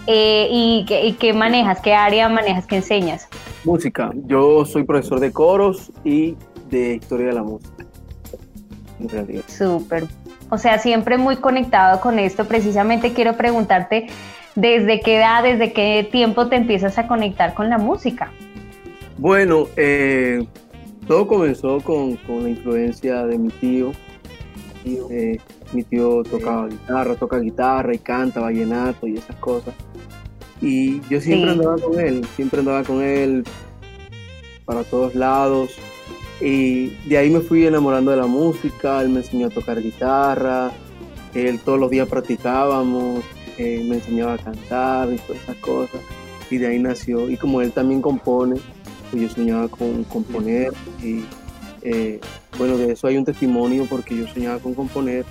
Eh, 0.07 0.47
¿y, 0.51 0.85
qué, 0.85 1.05
y 1.05 1.13
qué 1.13 1.33
manejas? 1.33 1.79
¿Qué 1.81 1.93
área 1.93 2.27
manejas? 2.29 2.67
¿Qué 2.67 2.77
enseñas? 2.77 3.27
Música, 3.63 4.11
yo 4.25 4.65
soy 4.65 4.83
profesor 4.83 5.19
de 5.19 5.31
coros 5.31 5.91
y 6.03 6.35
de 6.69 6.95
historia 6.95 7.27
de 7.27 7.33
la 7.33 7.43
música. 7.43 7.85
En 8.99 9.09
realidad. 9.09 9.43
Súper. 9.47 10.05
O 10.49 10.57
sea, 10.57 10.77
siempre 10.79 11.17
muy 11.17 11.37
conectado 11.37 12.01
con 12.01 12.19
esto. 12.19 12.45
Precisamente 12.45 13.13
quiero 13.13 13.37
preguntarte, 13.37 14.07
¿desde 14.55 14.99
qué 14.99 15.17
edad, 15.17 15.43
desde 15.43 15.73
qué 15.73 16.07
tiempo 16.11 16.47
te 16.47 16.57
empiezas 16.57 16.97
a 16.97 17.07
conectar 17.07 17.53
con 17.53 17.69
la 17.69 17.77
música? 17.77 18.31
Bueno, 19.17 19.67
eh, 19.77 20.45
todo 21.07 21.27
comenzó 21.27 21.79
con, 21.81 22.17
con 22.17 22.43
la 22.43 22.49
influencia 22.49 23.25
de 23.25 23.37
mi 23.37 23.49
tío. 23.49 23.91
Eh, 24.85 25.39
mi 25.71 25.83
tío 25.83 26.23
tocaba 26.23 26.67
guitarra, 26.67 27.15
toca 27.15 27.39
guitarra 27.39 27.95
y 27.95 27.99
canta 27.99 28.41
vallenato 28.41 29.07
y 29.07 29.17
esas 29.17 29.35
cosas. 29.37 29.73
Y 30.61 31.01
yo 31.09 31.19
siempre 31.19 31.51
Sí. 31.53 31.59
andaba 31.59 31.77
con 31.77 31.99
él, 31.99 32.25
siempre 32.35 32.59
andaba 32.59 32.83
con 32.83 33.01
él 33.01 33.43
para 34.65 34.83
todos 34.83 35.13
lados. 35.15 35.71
Y 36.41 36.87
de 37.07 37.17
ahí 37.17 37.29
me 37.29 37.39
fui 37.41 37.65
enamorando 37.65 38.11
de 38.11 38.17
la 38.17 38.27
música, 38.27 39.01
él 39.01 39.09
me 39.09 39.19
enseñó 39.19 39.47
a 39.47 39.49
tocar 39.49 39.81
guitarra, 39.81 40.71
él 41.33 41.59
todos 41.59 41.79
los 41.79 41.89
días 41.89 42.07
practicábamos, 42.07 43.23
eh, 43.57 43.85
me 43.87 43.95
enseñaba 43.95 44.33
a 44.33 44.37
cantar 44.37 45.11
y 45.13 45.17
todas 45.17 45.41
esas 45.43 45.55
cosas. 45.57 46.01
Y 46.49 46.57
de 46.57 46.67
ahí 46.67 46.79
nació. 46.79 47.29
Y 47.29 47.37
como 47.37 47.61
él 47.61 47.71
también 47.71 48.01
compone, 48.01 48.55
pues 49.09 49.21
yo 49.23 49.29
soñaba 49.29 49.67
con 49.67 50.03
componer. 50.05 50.73
Y 51.01 51.23
eh, 51.81 52.19
bueno, 52.57 52.77
de 52.77 52.93
eso 52.93 53.07
hay 53.07 53.17
un 53.17 53.25
testimonio 53.25 53.85
porque 53.89 54.15
yo 54.15 54.27
soñaba 54.27 54.59
con 54.59 54.73
componer. 54.73 55.25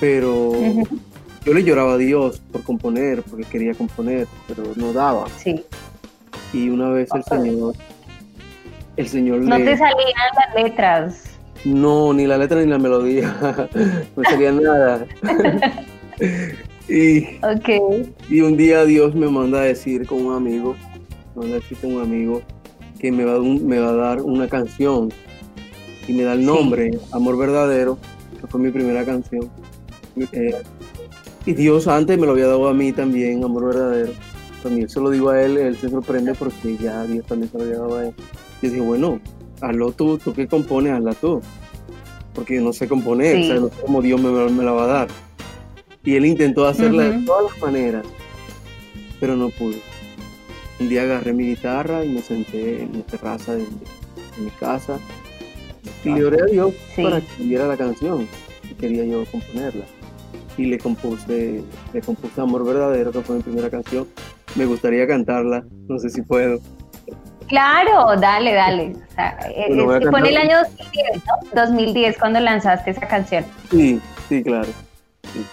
Pero. 0.00 0.52
Yo 1.44 1.54
le 1.54 1.64
lloraba 1.64 1.94
a 1.94 1.98
Dios 1.98 2.40
por 2.52 2.62
componer, 2.62 3.22
porque 3.22 3.44
quería 3.44 3.74
componer, 3.74 4.26
pero 4.48 4.64
no 4.76 4.92
daba. 4.92 5.26
Sí. 5.38 5.64
Y 6.52 6.68
una 6.68 6.90
vez 6.90 7.08
el 7.14 7.24
Señor, 7.24 7.74
el 8.96 9.08
Señor 9.08 9.40
No 9.40 9.58
le... 9.58 9.64
te 9.64 9.76
salían 9.76 10.12
las 10.54 10.62
letras. 10.62 11.24
No, 11.64 12.12
ni 12.12 12.26
la 12.26 12.38
letra 12.38 12.60
ni 12.60 12.66
la 12.66 12.78
melodía. 12.78 13.34
no 14.16 14.22
salía 14.24 14.52
nada. 14.52 15.06
y, 16.88 17.24
Ok. 17.42 17.68
y 18.28 18.40
un 18.40 18.56
día 18.56 18.84
Dios 18.84 19.14
me 19.14 19.28
manda 19.28 19.60
a 19.60 19.64
decir 19.64 20.06
con 20.06 20.24
un 20.26 20.34
amigo, 20.34 20.76
me 21.34 21.42
manda 21.42 21.56
a 21.56 21.60
decir 21.60 21.78
con 21.78 21.94
un 21.94 22.02
amigo 22.02 22.42
que 22.98 23.10
me 23.12 23.24
va, 23.24 23.32
a 23.32 23.34
dar 23.34 23.42
un- 23.42 23.66
me 23.66 23.78
va 23.78 23.88
a 23.90 23.94
dar 23.94 24.22
una 24.22 24.48
canción 24.48 25.12
y 26.06 26.12
me 26.12 26.22
da 26.24 26.34
el 26.34 26.44
nombre, 26.44 26.90
Amor 27.12 27.36
Verdadero, 27.38 27.98
que 28.40 28.46
fue 28.46 28.60
mi 28.60 28.70
primera 28.70 29.04
canción. 29.04 29.48
Eh, 30.32 30.54
y 31.46 31.52
Dios 31.54 31.88
antes 31.88 32.18
me 32.18 32.26
lo 32.26 32.32
había 32.32 32.46
dado 32.46 32.68
a 32.68 32.74
mí 32.74 32.92
también, 32.92 33.42
Amor 33.44 33.66
Verdadero. 33.66 34.12
También 34.62 34.88
se 34.88 35.00
lo 35.00 35.10
digo 35.10 35.30
a 35.30 35.42
él, 35.42 35.56
él 35.56 35.76
se 35.76 35.88
sorprende 35.88 36.34
porque 36.34 36.76
ya 36.76 37.04
Dios 37.04 37.26
también 37.26 37.50
se 37.50 37.58
lo 37.58 37.64
había 37.64 37.78
dado 37.78 37.96
a 37.98 38.06
él. 38.06 38.14
Y 38.62 38.68
dije, 38.68 38.80
bueno, 38.80 39.20
hazlo 39.60 39.90
tú, 39.92 40.18
tú 40.18 40.32
que 40.32 40.46
compones, 40.46 40.92
hazla 40.92 41.14
tú. 41.14 41.40
Porque 42.32 42.60
no 42.60 42.72
sé 42.72 42.86
componer, 42.88 43.36
Sí. 43.36 43.42
o 43.42 43.46
sea, 43.46 43.60
no 43.60 43.68
sé 43.68 43.74
cómo 43.82 44.00
Dios 44.02 44.20
me, 44.20 44.30
me 44.50 44.62
la 44.62 44.72
va 44.72 44.84
a 44.84 44.86
dar. 44.86 45.08
Y 46.04 46.14
él 46.14 46.26
intentó 46.26 46.66
hacerla 46.66 47.04
de 47.10 47.24
todas 47.26 47.50
las 47.52 47.60
maneras, 47.60 48.04
pero 49.20 49.36
no 49.36 49.50
pudo. 49.50 49.76
Un 50.80 50.88
día 50.88 51.02
agarré 51.02 51.32
mi 51.32 51.46
guitarra 51.46 52.04
y 52.04 52.08
me 52.08 52.22
senté 52.22 52.82
en 52.82 52.92
la 52.98 53.04
terraza 53.04 53.54
de, 53.54 53.60
de 53.60 54.42
mi 54.42 54.50
casa 54.58 54.98
y 56.04 56.08
le 56.10 56.24
oré 56.24 56.42
a 56.42 56.46
Dios 56.46 56.72
Sí. 56.96 57.02
para 57.02 57.20
que 57.20 57.42
diera 57.44 57.66
la 57.68 57.76
canción 57.76 58.26
y 58.68 58.74
quería 58.74 59.04
yo 59.04 59.24
componerla. 59.30 59.84
Y 60.56 60.66
le 60.66 60.78
compuse, 60.78 61.62
le 61.92 62.00
compuse 62.00 62.40
Amor 62.40 62.64
Verdadero, 62.64 63.10
que 63.10 63.20
fue 63.22 63.36
mi 63.36 63.42
primera 63.42 63.70
canción. 63.70 64.06
Me 64.54 64.66
gustaría 64.66 65.06
cantarla, 65.06 65.64
no 65.88 65.98
sé 65.98 66.10
si 66.10 66.22
puedo. 66.22 66.58
Claro, 67.48 68.16
dale, 68.20 68.54
dale. 68.54 68.96
O 69.10 69.14
sea, 69.14 69.38
eh, 69.54 69.66
Bueno, 69.68 69.96
eh, 69.96 70.10
fue 70.10 70.20
en 70.20 70.26
el 70.26 70.36
año 70.36 70.58
2010, 70.58 71.22
¿no? 71.26 71.62
2010 71.62 72.18
cuando 72.18 72.40
lanzaste 72.40 72.90
esa 72.90 73.06
canción. 73.06 73.44
Sí, 73.70 74.00
sí, 74.28 74.42
claro. 74.42 74.68
sí. 75.22 75.46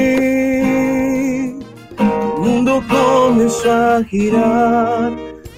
comenzó 3.51 3.73
a 3.73 4.05
girar. 4.05 5.13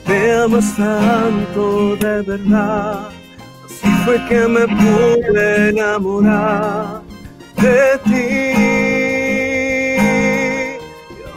Me 0.07 0.33
amas 0.33 0.76
tanto 0.76 1.96
de 1.96 2.22
verdad. 2.22 3.09
Así 3.64 3.88
fue 4.05 4.16
que 4.28 4.48
me 4.48 4.66
pude 4.66 5.70
enamorar 5.70 7.02
de 7.57 7.98
ti. 8.05 8.28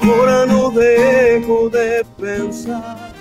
Y 0.01 0.09
ahora 0.09 0.45
no 0.45 0.71
dejo 0.71 1.69
de 1.69 2.05
pensar. 2.19 3.13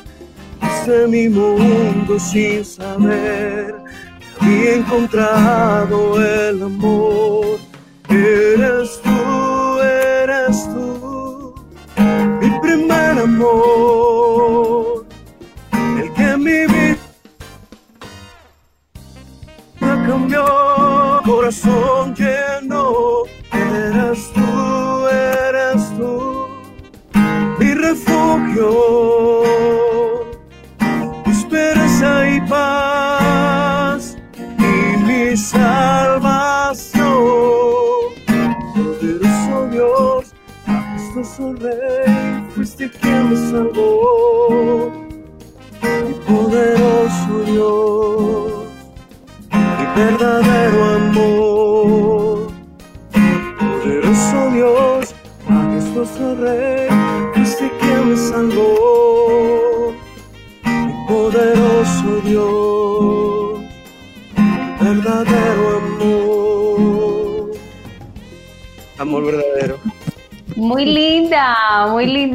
Hice 0.62 1.06
mi 1.08 1.28
mundo 1.28 2.18
sin 2.18 2.64
saber 2.64 3.74
que 4.38 4.44
había 4.44 4.74
encontrado 4.76 6.22
el 6.22 6.62
amor. 6.62 7.13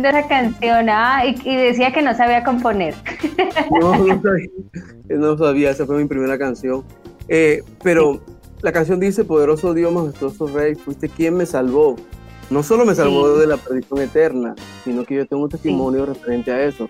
Esa 0.09 0.27
canción. 0.27 0.89
Ah, 0.89 1.23
y, 1.25 1.35
y 1.49 1.55
decía 1.55 1.91
que 1.93 2.01
no 2.01 2.13
sabía 2.15 2.43
componer. 2.43 2.93
No, 3.79 3.95
no 3.95 4.21
sabía, 4.21 4.49
no 5.09 5.37
sabía, 5.37 5.69
esa 5.71 5.85
fue 5.85 5.97
mi 5.97 6.05
primera 6.07 6.37
canción. 6.37 6.83
Eh, 7.27 7.61
pero 7.83 8.19
la 8.61 8.71
canción 8.71 8.99
dice, 8.99 9.23
poderoso 9.23 9.73
Dios, 9.73 9.91
majestuoso 9.93 10.47
Rey, 10.47 10.75
fuiste 10.75 11.09
quien 11.09 11.35
me 11.35 11.45
salvó. 11.45 11.95
No 12.49 12.63
solo 12.63 12.83
me 12.85 12.95
salvó 12.95 13.33
Sí. 13.35 13.41
de 13.41 13.47
la 13.47 13.57
perdición 13.57 14.01
eterna, 14.01 14.55
sino 14.83 15.03
que 15.05 15.15
yo 15.15 15.27
tengo 15.27 15.43
un 15.43 15.49
testimonio 15.49 16.05
referente 16.07 16.51
a 16.51 16.63
eso. 16.63 16.87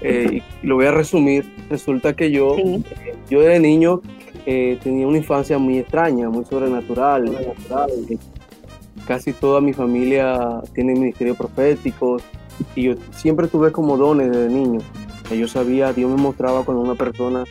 Eh, 0.00 0.40
y 0.62 0.66
lo 0.66 0.76
voy 0.76 0.86
a 0.86 0.92
resumir. 0.92 1.52
Resulta 1.68 2.12
que 2.14 2.30
yo, 2.30 2.54
Sí. 2.56 2.84
yo 3.28 3.40
de 3.40 3.58
niño 3.58 4.00
eh, 4.46 4.78
tenía 4.82 5.06
una 5.06 5.18
infancia 5.18 5.58
muy 5.58 5.78
extraña, 5.78 6.28
muy 6.30 6.44
sobrenatural. 6.44 7.28
Eh, 7.34 8.18
Casi 9.06 9.32
toda 9.32 9.60
mi 9.60 9.72
familia 9.72 10.60
tiene 10.74 10.92
ministerio 10.94 11.34
profético 11.34 12.18
y 12.74 12.82
yo 12.84 12.94
siempre 13.14 13.48
tuve 13.48 13.72
como 13.72 13.96
dones 13.96 14.30
desde 14.30 14.48
niño. 14.48 14.80
yo 15.30 15.48
sabía, 15.48 15.92
Dios 15.92 16.10
me 16.10 16.16
mostraba 16.16 16.62
cuando 16.64 16.82
una 16.82 16.94
persona 16.94 17.44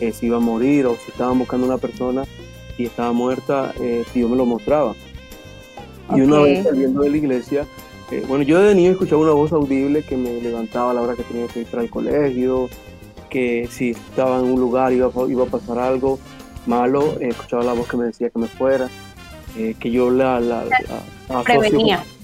eh, 0.00 0.12
se 0.12 0.26
iba 0.26 0.36
a 0.38 0.40
morir 0.40 0.86
o 0.86 0.94
si 0.96 1.10
estaban 1.10 1.38
buscando 1.38 1.66
una 1.66 1.78
persona 1.78 2.24
y 2.76 2.84
estaba 2.86 3.12
muerta, 3.12 3.72
eh, 3.80 4.04
Dios 4.14 4.30
me 4.30 4.36
lo 4.36 4.44
mostraba. 4.46 4.94
Y 6.14 6.20
una 6.22 6.38
vez 6.40 6.64
saliendo 6.64 7.02
de 7.02 7.10
la 7.10 7.16
iglesia, 7.16 7.66
eh, 8.10 8.24
bueno, 8.26 8.42
yo 8.44 8.60
de 8.60 8.74
niño 8.74 8.92
escuchaba 8.92 9.20
una 9.22 9.32
voz 9.32 9.52
audible 9.52 10.02
que 10.02 10.16
me 10.16 10.40
levantaba 10.40 10.92
a 10.92 10.94
la 10.94 11.02
hora 11.02 11.14
que 11.14 11.22
tenía 11.24 11.46
que 11.48 11.60
ir 11.60 11.66
para 11.66 11.82
el 11.82 11.90
colegio, 11.90 12.68
que 13.28 13.68
si 13.70 13.90
estaba 13.90 14.38
en 14.38 14.46
un 14.46 14.58
lugar 14.60 14.92
iba, 14.92 15.10
iba 15.28 15.42
a 15.44 15.46
pasar 15.46 15.78
algo 15.78 16.18
malo, 16.66 17.18
eh, 17.20 17.28
escuchaba 17.28 17.62
la 17.62 17.72
voz 17.74 17.86
que 17.88 17.96
me 17.98 18.04
decía 18.06 18.30
que 18.30 18.38
me 18.38 18.46
fuera, 18.46 18.88
eh, 19.56 19.74
que 19.78 19.90
yo 19.90 20.10
la, 20.10 20.40
la, 20.40 20.64
la- 20.64 20.70
la 21.28 21.40
asocio 21.40 21.60
Prevenía. 21.60 21.98
con- 21.98 22.17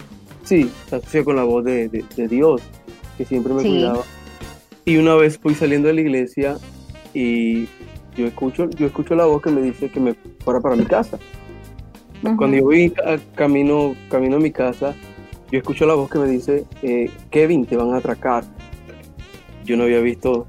sí, 0.44 0.70
la 0.90 0.98
asocio 0.98 1.24
con 1.24 1.36
la 1.36 1.44
voz 1.44 1.64
de, 1.64 1.88
de- 1.88 2.04
de 2.16 2.28
Dios, 2.28 2.62
que 3.18 3.24
siempre 3.24 3.52
me 3.54 3.62
Sí. 3.62 3.68
cuidaba. 3.68 4.02
Y 4.84 4.96
una 4.98 5.14
vez 5.14 5.38
fui 5.38 5.54
saliendo 5.54 5.88
de 5.88 5.94
la 5.94 6.00
iglesia 6.02 6.56
y 7.14 7.64
yo 8.16 8.26
escucho, 8.26 8.68
yo 8.70 8.86
escucho 8.86 9.14
la 9.14 9.24
voz 9.24 9.40
que 9.42 9.50
me 9.50 9.62
dice 9.62 9.88
que 9.90 9.98
me 10.00 10.14
fuera 10.44 10.60
para 10.60 10.76
mi 10.76 10.84
casa. 10.84 11.18
Cuando 12.36 12.56
yo 12.56 12.64
voy 12.64 12.90
ca- 12.90 13.18
camino, 13.34 13.94
camino 14.08 14.36
a 14.36 14.40
mi 14.40 14.50
casa, 14.50 14.94
yo 15.50 15.58
escucho 15.58 15.84
la 15.86 15.94
voz 15.94 16.10
que 16.10 16.18
me 16.18 16.26
dice, 16.28 16.64
eh, 16.82 17.10
Kevin, 17.30 17.66
te 17.66 17.76
van 17.76 17.92
a 17.92 17.98
atracar. 17.98 18.44
Yo 19.64 19.76
no 19.76 19.84
había 19.84 20.00
visto 20.00 20.46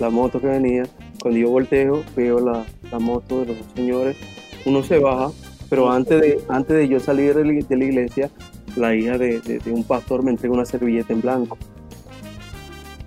la 0.00 0.10
moto 0.10 0.40
que 0.40 0.46
venía. 0.46 0.84
Cuando 1.20 1.38
yo 1.40 1.50
volteo, 1.50 2.02
veo 2.16 2.38
la, 2.40 2.64
la 2.90 2.98
moto 2.98 3.40
de 3.40 3.46
los 3.46 3.56
señores. 3.74 4.16
Uno 4.64 4.82
se 4.82 4.98
baja, 4.98 5.30
pero 5.68 5.90
antes 5.90 6.20
de, 6.20 6.40
antes 6.48 6.76
de 6.76 6.88
yo 6.88 7.00
salir 7.00 7.34
de 7.34 7.76
la 7.76 7.84
iglesia, 7.84 8.30
la 8.76 8.94
hija 8.94 9.18
de, 9.18 9.40
de- 9.40 9.58
de 9.58 9.72
un 9.72 9.84
pastor 9.84 10.22
me 10.22 10.30
entrega 10.30 10.54
una 10.54 10.64
servilleta 10.64 11.12
en 11.12 11.20
blanco. 11.20 11.56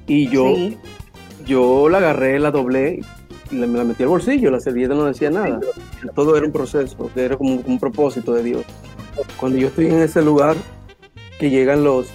Y 0.07 0.27
yo, 0.29 0.53
Sí. 0.55 0.77
yo 1.45 1.89
la 1.89 1.99
agarré, 1.99 2.39
la 2.39 2.51
doblé 2.51 2.99
y 3.51 3.55
la- 3.55 3.67
me 3.67 3.77
la 3.77 3.83
metí 3.83 4.03
al 4.03 4.09
bolsillo. 4.09 4.51
La 4.51 4.59
servilleta 4.59 4.93
no 4.95 5.05
decía 5.05 5.29
nada. 5.29 5.59
Todo 6.15 6.35
era 6.35 6.45
un 6.45 6.51
proceso, 6.51 7.09
era 7.15 7.37
como 7.37 7.55
un, 7.55 7.63
un 7.65 7.79
propósito 7.79 8.33
de 8.33 8.43
Dios. 8.43 8.63
Cuando 9.37 9.57
yo 9.57 9.67
estoy 9.67 9.87
en 9.87 10.01
ese 10.01 10.21
lugar, 10.21 10.55
que 11.39 11.49
llegan 11.49 11.83
los, 11.83 12.07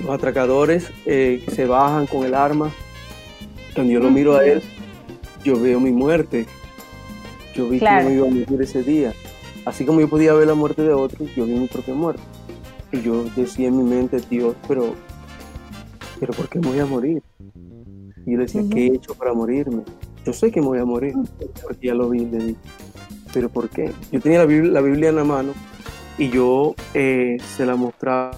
los 0.00 0.10
atracadores, 0.10 0.90
eh, 1.06 1.42
que 1.44 1.50
se 1.54 1.66
bajan 1.66 2.06
con 2.06 2.24
el 2.26 2.34
arma, 2.34 2.70
cuando 3.74 3.92
yo 3.92 4.00
lo 4.00 4.10
miro 4.10 4.36
a 4.36 4.44
él, 4.46 4.62
yo 5.44 5.58
veo 5.60 5.80
mi 5.80 5.90
muerte. 5.92 6.46
Yo 7.54 7.68
vi 7.68 7.78
Claro. 7.78 8.04
que 8.08 8.10
me 8.10 8.16
iba 8.18 8.26
a 8.26 8.30
morir 8.30 8.62
ese 8.62 8.82
día. 8.82 9.12
Así 9.64 9.84
como 9.84 10.00
yo 10.00 10.08
podía 10.08 10.34
ver 10.34 10.46
la 10.48 10.54
muerte 10.54 10.82
de 10.82 10.92
otros, 10.92 11.28
yo 11.36 11.46
vi 11.46 11.52
mi 11.52 11.66
propia 11.68 11.94
muerte. 11.94 12.22
Y 12.94 13.02
yo 13.02 13.24
decía 13.34 13.68
en 13.68 13.76
mi 13.76 13.82
mente, 13.82 14.18
Dios, 14.30 14.54
pero, 14.68 14.94
pero 16.20 16.32
¿por 16.32 16.48
qué 16.48 16.60
me 16.60 16.68
voy 16.68 16.78
a 16.78 16.86
morir? 16.86 17.22
Y 18.24 18.32
yo 18.32 18.38
decía, 18.38 18.62
¿qué 18.70 18.86
he 18.86 18.94
hecho 18.94 19.14
para 19.14 19.34
morirme? 19.34 19.82
Yo 20.24 20.32
sé 20.32 20.52
que 20.52 20.60
me 20.60 20.68
voy 20.68 20.78
a 20.78 20.84
morir, 20.84 21.14
porque 21.62 21.88
ya 21.88 21.94
lo 21.94 22.08
vi, 22.08 22.24
le 22.24 22.38
dije. 22.38 22.60
¿Pero 23.32 23.48
por 23.48 23.68
qué? 23.68 23.90
Yo 24.12 24.20
tenía 24.20 24.38
la 24.38 24.46
Biblia, 24.46 24.70
la 24.70 24.80
Biblia 24.80 25.08
en 25.08 25.16
la 25.16 25.24
mano 25.24 25.52
y 26.18 26.30
yo 26.30 26.76
eh, 26.94 27.36
se 27.56 27.66
la 27.66 27.74
mostraba 27.74 28.36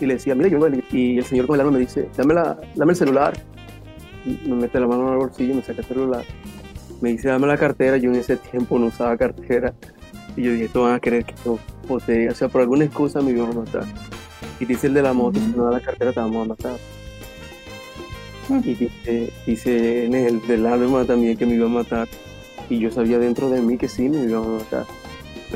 y 0.00 0.06
le 0.06 0.14
decía, 0.14 0.34
mira, 0.34 0.48
yo 0.48 0.58
de 0.58 0.70
la 0.70 0.76
iglesia". 0.76 0.98
y 0.98 1.18
el 1.18 1.24
señor 1.24 1.46
con 1.46 1.54
el 1.54 1.60
arma 1.60 1.72
me 1.72 1.80
dice, 1.80 2.08
dame, 2.16 2.34
la, 2.34 2.58
dame 2.74 2.92
el 2.92 2.96
celular. 2.96 3.34
Y 4.24 4.48
me 4.48 4.56
mete 4.56 4.80
la 4.80 4.86
mano 4.86 5.06
en 5.08 5.12
el 5.12 5.18
bolsillo, 5.18 5.54
me 5.54 5.62
saca 5.62 5.82
el 5.82 5.86
celular. 5.86 6.24
Me 7.00 7.10
dice, 7.10 7.28
dame 7.28 7.46
la 7.46 7.58
cartera. 7.58 7.96
Yo 7.96 8.10
en 8.10 8.16
ese 8.16 8.36
tiempo 8.36 8.78
no 8.78 8.86
usaba 8.86 9.16
cartera. 9.16 9.74
Y 10.36 10.42
yo 10.42 10.52
dije, 10.52 10.68
tú 10.68 10.82
van 10.82 10.94
a 10.94 11.00
querer 11.00 11.24
que 11.24 11.34
yo 11.44 11.58
botee. 11.86 12.28
O 12.28 12.34
sea, 12.34 12.48
por 12.48 12.60
alguna 12.60 12.84
excusa 12.84 13.20
me 13.20 13.30
iban 13.30 13.50
a 13.50 13.54
matar. 13.54 13.84
Y 14.60 14.64
dice 14.64 14.86
el 14.86 14.94
de 14.94 15.02
la 15.02 15.12
moto, 15.12 15.38
si 15.38 15.46
no 15.46 15.64
da 15.64 15.72
la 15.72 15.80
cartera 15.80 16.12
te 16.12 16.20
vamos 16.20 16.46
a 16.46 16.48
matar. 16.48 16.76
Y 18.48 18.74
dice, 18.74 19.32
dice 19.46 20.04
en 20.04 20.14
el 20.14 20.46
del 20.46 20.66
alma 20.66 21.04
también 21.04 21.36
que 21.36 21.46
me 21.46 21.54
iba 21.54 21.66
a 21.66 21.70
matar. 21.70 22.08
Y 22.68 22.78
yo 22.78 22.90
sabía 22.90 23.18
dentro 23.18 23.50
de 23.50 23.60
mí 23.60 23.76
que 23.76 23.88
sí 23.88 24.08
me 24.08 24.24
iban 24.24 24.44
a 24.44 24.58
matar. 24.58 24.86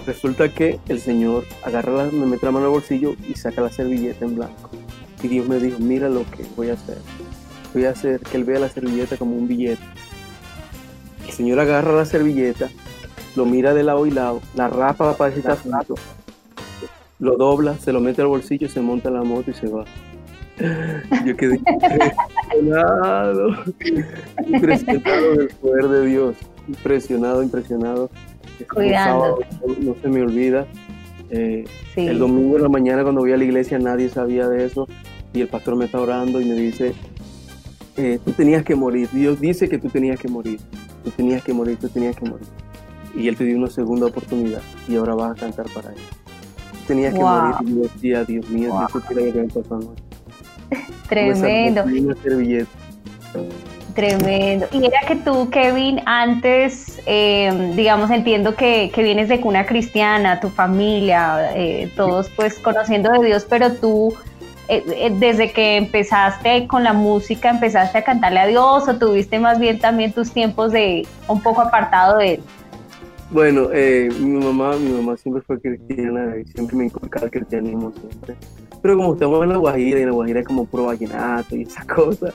Resulta 0.05 0.53
que 0.53 0.79
el 0.89 1.01
Señor 1.01 1.45
agarra 1.63 1.93
la, 1.93 2.05
me 2.11 2.27
mete 2.27 2.47
la 2.47 2.53
mano 2.53 2.67
al 2.67 2.73
bolsillo 2.73 3.17
y 3.29 3.35
saca 3.35 3.63
la 3.63 3.71
servilleta 3.71 4.25
en 4.25 4.37
blanco. 4.37 4.71
Y 5.23 5.29
Dios 5.29 5.49
me 5.49 5.59
dijo, 5.59 5.79
mira 5.79 6.09
lo 6.09 6.25
que 6.31 6.45
voy 6.57 6.71
a 6.71 6.75
hacer. 6.75 6.99
Voy 7.73 7.87
a 7.87 7.91
hacer 7.91 8.21
que 8.21 8.37
él 8.37 8.45
vea 8.45 8.59
la 8.59 8.69
servilleta 8.69 9.17
como 9.17 9.37
un 9.37 9.49
billete. 9.49 9.83
El 11.27 11.33
Señor 11.33 11.61
agarra 11.61 11.93
la 11.93 12.05
servilleta, 12.05 12.69
lo 13.37 13.45
mira 13.45 13.75
de 13.75 13.83
lado 13.83 14.07
y 14.07 14.11
lado, 14.11 14.41
la 14.55 14.69
rapa 14.69 15.17
para 15.17 15.33
que 15.33 15.41
está 15.41 15.57
lo 17.19 17.37
dobla, 17.37 17.77
se 17.79 17.93
lo 17.93 18.01
mete 18.01 18.23
al 18.23 18.29
bolsillo, 18.29 18.69
se 18.69 18.81
monta 18.81 19.09
en 19.09 19.15
la 19.15 19.23
moto 19.23 19.51
y 19.51 19.55
se 19.55 19.69
va. 19.69 19.85
Yo 21.27 21.37
quedé 21.37 21.57
impresionado, 21.57 23.49
impresionado 24.47 25.35
del 25.37 25.49
poder 25.49 25.89
de 25.89 26.07
Dios, 26.07 26.37
impresionado, 26.69 27.43
impresionado. 27.43 28.11
Sábado, 28.93 29.39
no 29.81 29.95
se 30.01 30.09
me 30.09 30.23
olvida. 30.23 30.67
Eh, 31.31 31.65
Sí. 31.95 32.07
el 32.07 32.19
domingo 32.21 32.57
en 32.57 32.63
la 32.63 32.69
mañana 32.69 33.03
cuando 33.03 33.23
voy 33.23 33.33
a 33.33 33.37
la 33.37 33.43
iglesia 33.45 33.79
nadie 33.81 34.09
sabía 34.09 34.49
de 34.49 34.65
eso 34.65 34.87
y 35.33 35.41
el 35.41 35.49
pastor 35.49 35.75
me 35.75 35.87
está 35.87 36.01
orando 36.01 36.41
y 36.41 36.45
me 36.45 36.55
dice, 36.55 36.95
eh, 37.97 38.21
tú 38.25 38.31
tenías 38.33 38.63
que 38.65 38.77
morir, 38.77 39.09
Dios 39.13 39.41
dice 39.41 39.69
que 39.69 39.79
tú 39.79 39.89
tenías 39.89 40.21
que 40.21 40.29
morir, 40.29 40.61
tú 41.03 41.11
tenías 41.11 41.43
que 41.43 41.53
morir, 41.53 41.79
tú 41.79 41.89
tenías 41.89 42.15
que 42.15 42.27
morir. 42.27 42.47
Y 43.17 43.29
él 43.29 43.37
te 43.37 43.45
dio 43.45 43.57
una 43.57 43.71
segunda 43.71 44.07
oportunidad 44.07 44.61
y 44.89 44.97
ahora 44.97 45.15
vas 45.15 45.33
a 45.33 45.35
cantar 45.41 45.67
para 45.71 45.91
él. 45.91 45.99
Tenías 46.87 47.15
que 47.15 47.21
morir 47.21 47.55
y 47.63 47.75
yo 47.75 47.83
decía, 47.83 48.25
Dios 48.25 48.49
mío, 48.49 48.73
Wow. 48.73 49.03
si 49.09 49.15
lo 49.15 49.33
que 49.33 49.43
me 49.43 49.49
pasó 49.49 49.75
anoche. 49.75 50.03
Tremendo. 51.09 51.85
Servilleta. 52.23 52.71
Tremendo. 53.95 54.67
Y 54.73 54.85
era 54.85 55.01
que 55.07 55.17
tú, 55.17 55.49
Kevin, 55.49 56.03
antes, 56.05 57.01
eh, 57.07 57.73
digamos, 57.75 58.11
entiendo 58.11 58.55
que, 58.55 58.91
que 58.95 59.03
vienes 59.03 59.29
de 59.29 59.41
cuna 59.41 59.65
cristiana, 59.65 60.39
tu 60.39 60.51
familia, 60.51 61.51
eh, 61.55 61.91
todos 61.97 62.29
pues 62.37 62.59
conociendo 62.59 63.11
de 63.11 63.27
Dios, 63.27 63.47
pero 63.49 63.73
tú, 63.73 64.13
eh, 64.69 64.85
eh, 64.95 65.13
desde 65.19 65.51
que 65.53 65.77
empezaste 65.79 66.67
con 66.67 66.85
la 66.85 66.93
música, 66.93 67.49
empezaste 67.49 67.99
a 67.99 68.05
cantarle 68.05 68.41
a 68.41 68.47
Dios 68.47 68.87
o 68.87 68.99
tuviste 68.99 69.39
más 69.39 69.59
bien 69.59 69.79
también 69.79 70.13
tus 70.13 70.31
tiempos 70.31 70.73
de 70.73 71.07
un 71.27 71.41
poco 71.41 71.63
apartado 71.63 72.19
de 72.19 72.35
él. 72.35 72.43
Bueno, 73.31 73.71
eh, 73.73 74.09
mi 74.21 74.39
mamá, 74.39 74.77
mi 74.77 74.93
mamá 74.93 75.17
siempre 75.17 75.43
fue 75.43 75.61
cristiana 75.61 76.37
y 76.37 76.45
siempre 76.47 76.77
me 76.77 76.85
inculcaba 76.85 77.25
el 77.27 77.33
cristianismo 77.33 77.93
siempre. 77.93 78.37
Pero 78.81 78.97
como 78.97 79.15
estamos 79.15 79.43
en 79.43 79.49
la 79.49 79.57
Guajira 79.57 79.99
y 79.99 80.03
en 80.03 80.09
la 80.09 80.15
Guajira 80.15 80.41
es 80.41 80.47
como 80.47 80.65
puro 80.65 80.85
vallenato 80.87 81.57
y 81.57 81.63
esas 81.63 81.85
cosas. 81.87 82.35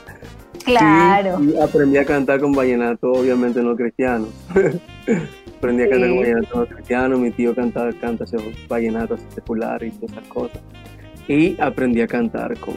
Claro. 0.64 1.42
Y 1.42 1.58
aprendí 1.58 1.96
a 1.96 2.04
cantar 2.04 2.40
con 2.40 2.52
vallenato, 2.52 3.10
obviamente 3.10 3.62
no 3.62 3.74
cristiano. 3.74 4.26
aprendí 5.56 5.82
a 5.82 5.88
cantar 5.88 6.08
con 6.10 6.18
vallenato 6.18 6.58
no 6.58 6.66
cristiano, 6.66 7.18
mi 7.18 7.30
tío 7.30 7.54
cantaba, 7.54 7.90
canta 7.94 8.24
ese 8.24 8.36
vallenato 8.68 9.16
secular 9.34 9.82
y 9.82 9.90
todas 9.92 10.12
esas 10.12 10.28
cosas. 10.28 10.60
Y 11.26 11.58
aprendí 11.58 12.02
a 12.02 12.06
cantar 12.06 12.58
con, 12.58 12.74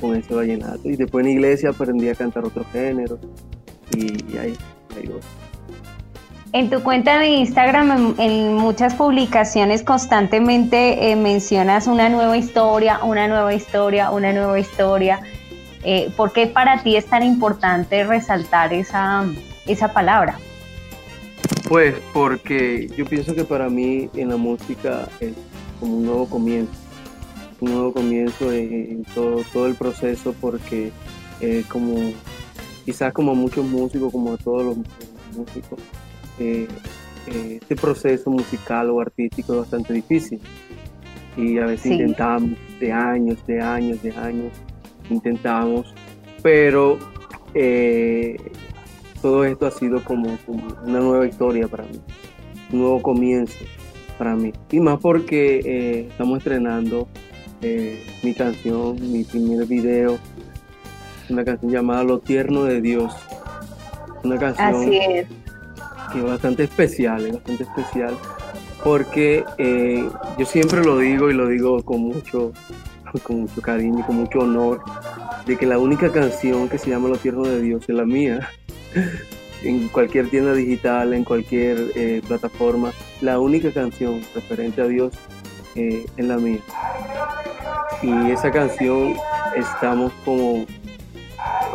con 0.00 0.16
ese 0.16 0.34
vallenato. 0.34 0.88
Y 0.88 0.96
después 0.96 1.26
en 1.26 1.32
iglesia 1.32 1.70
aprendí 1.70 2.08
a 2.08 2.14
cantar 2.14 2.46
otros 2.46 2.66
géneros. 2.72 3.18
Y, 3.94 4.32
y 4.32 4.38
ahí, 4.38 4.54
ahí 4.96 5.06
voy. 5.06 5.20
En 6.52 6.68
tu 6.68 6.82
cuenta 6.82 7.20
de 7.20 7.28
Instagram, 7.28 8.16
en, 8.18 8.54
muchas 8.54 8.94
publicaciones 8.94 9.84
constantemente 9.84 11.12
eh, 11.12 11.16
mencionas 11.16 11.86
una 11.86 12.08
nueva 12.08 12.36
historia, 12.36 12.98
una 13.04 13.28
nueva 13.28 13.54
historia, 13.54 14.10
una 14.10 14.32
nueva 14.32 14.58
historia. 14.58 15.20
Eh, 15.84 16.10
¿Por 16.16 16.32
qué 16.32 16.48
para 16.48 16.82
ti 16.82 16.96
es 16.96 17.06
tan 17.06 17.22
importante 17.22 18.02
resaltar 18.02 18.72
esa, 18.72 19.24
esa 19.64 19.92
palabra? 19.92 20.38
Pues 21.68 21.94
porque 22.12 22.90
yo 22.96 23.04
pienso 23.04 23.32
que 23.32 23.44
para 23.44 23.68
mí 23.68 24.10
en 24.14 24.30
la 24.30 24.36
música 24.36 25.08
es 25.20 25.34
como 25.78 25.98
un 25.98 26.04
nuevo 26.04 26.26
comienzo, 26.26 26.72
un 27.60 27.70
nuevo 27.72 27.92
comienzo 27.92 28.52
en, 28.52 28.72
en 28.72 29.04
todo, 29.14 29.44
todo 29.52 29.66
el 29.66 29.76
proceso 29.76 30.34
porque 30.40 30.90
eh, 31.40 31.62
como 31.68 32.12
quizás 32.84 33.12
como 33.12 33.36
muchos 33.36 33.64
músicos, 33.64 34.10
como 34.10 34.36
todos 34.36 34.64
los 34.64 34.76
músicos, 35.36 35.78
eh, 36.40 36.68
este 37.60 37.76
proceso 37.76 38.30
musical 38.30 38.90
o 38.90 39.00
artístico 39.00 39.52
es 39.54 39.58
bastante 39.60 39.92
difícil 39.92 40.40
y 41.36 41.58
a 41.58 41.66
veces 41.66 41.82
Sí. 41.82 41.92
intentamos 41.92 42.50
de 42.80 42.92
años, 42.92 43.46
de 43.46 43.60
años, 43.60 44.02
de 44.02 44.10
años, 44.12 44.52
intentamos, 45.10 45.94
pero 46.42 46.98
eh, 47.54 48.36
todo 49.22 49.44
esto 49.44 49.66
ha 49.66 49.70
sido 49.70 50.02
como, 50.02 50.36
como 50.46 50.66
una 50.84 51.00
nueva 51.00 51.26
historia 51.26 51.68
para 51.68 51.84
mí, 51.84 52.00
un 52.72 52.80
nuevo 52.80 53.02
comienzo 53.02 53.58
para 54.18 54.34
mí. 54.34 54.52
Y 54.70 54.80
más 54.80 54.98
porque 55.00 55.60
eh, 55.64 56.06
estamos 56.10 56.38
estrenando 56.38 57.06
eh, 57.62 58.02
mi 58.22 58.34
canción, 58.34 58.96
mi 59.12 59.24
primer 59.24 59.66
video, 59.66 60.18
una 61.28 61.44
canción 61.44 61.70
llamada 61.70 62.02
Lo 62.04 62.18
Tierno 62.18 62.64
de 62.64 62.80
Dios. 62.80 63.14
Una 64.24 64.36
canción 64.38 64.74
Así 64.74 64.96
es. 64.96 65.26
Que 66.12 66.18
es 66.18 66.24
bastante 66.24 66.64
especial, 66.64 67.26
es 67.26 67.34
bastante 67.34 67.64
especial, 67.64 68.16
porque 68.84 69.44
eh, 69.58 70.08
yo 70.38 70.46
siempre 70.46 70.82
lo 70.82 70.98
digo 70.98 71.30
y 71.30 71.34
lo 71.34 71.48
digo 71.48 71.82
con 71.84 72.00
mucho, 72.00 72.52
con 73.22 73.42
mucho 73.42 73.60
cariño 73.62 74.00
y 74.00 74.02
con 74.02 74.16
mucho 74.16 74.40
honor, 74.40 74.82
de 75.46 75.56
que 75.56 75.66
la 75.66 75.78
única 75.78 76.10
canción 76.12 76.68
que 76.68 76.78
se 76.78 76.90
llama 76.90 77.08
Lo 77.08 77.16
Tierno 77.16 77.44
de 77.44 77.60
Dios 77.60 77.88
es 77.88 77.94
la 77.94 78.04
mía. 78.04 78.48
en 79.62 79.88
cualquier 79.88 80.28
tienda 80.28 80.52
digital, 80.52 81.12
en 81.12 81.24
cualquier 81.24 81.78
eh, 81.94 82.22
plataforma, 82.26 82.92
la 83.20 83.38
única 83.38 83.70
canción 83.70 84.22
referente 84.34 84.80
a 84.80 84.86
Dios 84.86 85.12
eh, 85.74 86.06
es 86.16 86.24
la 86.24 86.36
mía. 86.38 86.60
Y 88.02 88.30
esa 88.30 88.50
canción 88.50 89.14
estamos 89.54 90.12
como, 90.24 90.64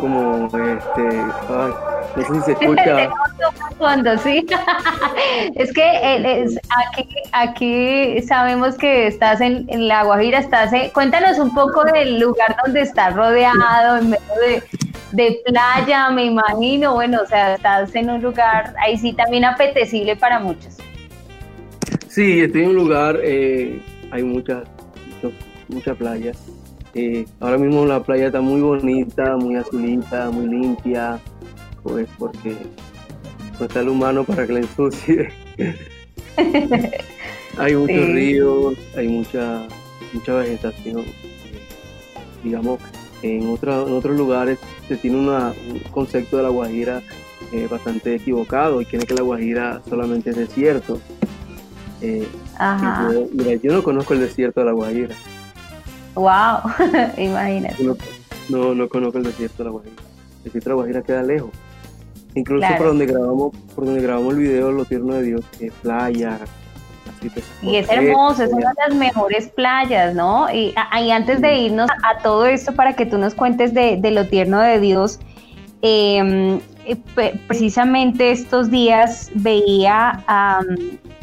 como, 0.00 0.46
este, 0.46 1.20
ay, 1.48 1.72
no 2.16 2.22
sé 2.22 2.34
si 2.34 2.40
se 2.40 2.52
escucha. 2.60 3.10
Fondo, 3.78 4.16
sí. 4.18 4.46
es 5.54 5.72
que 5.72 6.42
es, 6.42 6.58
aquí, 6.92 7.08
aquí 7.32 8.22
sabemos 8.22 8.76
que 8.76 9.06
estás 9.06 9.40
en, 9.40 9.66
La 9.88 10.04
Guajira, 10.04 10.38
estás 10.38 10.72
cuéntanos 10.92 11.38
un 11.38 11.54
poco 11.54 11.84
del 11.84 12.18
lugar 12.18 12.56
donde 12.64 12.80
estás 12.82 13.14
rodeado, 13.14 13.98
en 13.98 14.10
medio 14.10 14.34
de, 14.46 14.62
de 15.12 15.40
playa, 15.44 16.10
me 16.10 16.24
imagino, 16.24 16.94
bueno, 16.94 17.20
o 17.22 17.26
sea, 17.26 17.54
estás 17.54 17.94
en 17.94 18.10
un 18.10 18.22
lugar 18.22 18.74
ahí 18.78 18.96
sí 18.96 19.12
también 19.12 19.44
apetecible 19.44 20.16
para 20.16 20.38
muchos. 20.38 20.76
Sí, 22.08 22.40
estoy 22.40 22.62
en 22.62 22.70
un 22.70 22.76
lugar, 22.76 23.20
eh, 23.22 23.80
hay 24.10 24.22
muchas, 24.22 24.64
muchas 25.68 25.96
playas. 25.96 26.38
Eh, 26.94 27.26
ahora 27.40 27.58
mismo 27.58 27.84
la 27.84 28.02
playa 28.02 28.28
está 28.28 28.40
muy 28.40 28.62
bonita, 28.62 29.36
muy 29.36 29.56
azulita, 29.56 30.30
muy 30.30 30.46
limpia, 30.46 31.18
pues 31.82 32.08
porque 32.18 32.56
no 33.58 33.66
está 33.66 33.80
el 33.80 33.88
humano 33.88 34.24
para 34.24 34.46
que 34.46 34.52
la 34.52 34.60
ensucie. 34.60 35.30
hay 37.58 37.74
muchos 37.74 38.08
ríos, 38.08 38.74
hay 38.96 39.08
mucha, 39.08 39.66
mucha 40.12 40.34
vegetación. 40.34 41.04
Digamos, 42.44 42.80
en, 43.22 43.42
en 43.42 43.48
otros 43.48 44.16
lugares 44.16 44.58
se 44.88 44.96
tiene 44.96 45.18
un 45.18 45.80
concepto 45.90 46.36
de 46.36 46.42
la 46.42 46.48
Guajira 46.50 47.02
eh, 47.52 47.68
bastante 47.70 48.14
equivocado 48.14 48.80
y 48.80 48.84
tiene 48.84 49.06
que 49.06 49.14
la 49.14 49.22
Guajira 49.22 49.82
solamente 49.88 50.30
es 50.30 50.36
desierto. 50.36 51.00
Eh, 52.00 52.26
yo, 52.58 53.28
mira, 53.32 53.54
yo 53.54 53.72
no 53.72 53.82
conozco 53.82 54.14
el 54.14 54.20
desierto 54.20 54.60
de 54.60 54.66
la 54.66 54.72
Guajira. 54.72 55.14
Wow, 56.14 56.60
imagínate. 57.16 57.76
No, 58.48 58.74
no, 58.74 58.88
conozco 58.88 59.18
el 59.18 59.24
desierto 59.24 59.58
de 59.58 59.64
la 59.64 59.70
Guajira. 59.70 59.94
El 60.38 60.44
desierto 60.44 60.70
de 60.70 60.74
la 60.74 60.74
Guajira 60.74 61.02
queda 61.02 61.22
lejos. 61.22 61.50
Incluso 62.36 62.68
por 62.76 62.86
donde 62.88 63.06
grabamos, 63.06 63.56
por 63.74 63.86
donde 63.86 64.00
grabamos 64.02 64.34
el 64.34 64.40
video 64.40 64.70
Lo 64.70 64.84
Tierno 64.84 65.14
de 65.14 65.22
Dios, 65.22 65.44
que 65.58 65.66
es 65.66 65.72
playa, 65.82 66.38
y 67.62 67.76
es 67.76 67.88
hermoso, 67.88 68.44
es 68.44 68.52
una 68.52 68.68
de 68.68 68.88
las 68.88 68.94
mejores 68.94 69.48
playas, 69.48 70.14
¿no? 70.14 70.52
Y, 70.52 70.74
antes 71.10 71.40
de 71.40 71.56
irnos 71.56 71.90
a 72.02 72.22
todo 72.22 72.46
esto 72.46 72.74
para 72.74 72.94
que 72.94 73.06
tú 73.06 73.18
nos 73.18 73.34
cuentes 73.34 73.74
de, 73.74 73.98
lo 74.10 74.26
tierno 74.26 74.60
de 74.60 74.78
Dios, 74.78 75.18
eh, 75.82 76.60
precisamente 77.46 78.30
estos 78.30 78.70
días 78.70 79.30
veía 79.34 80.22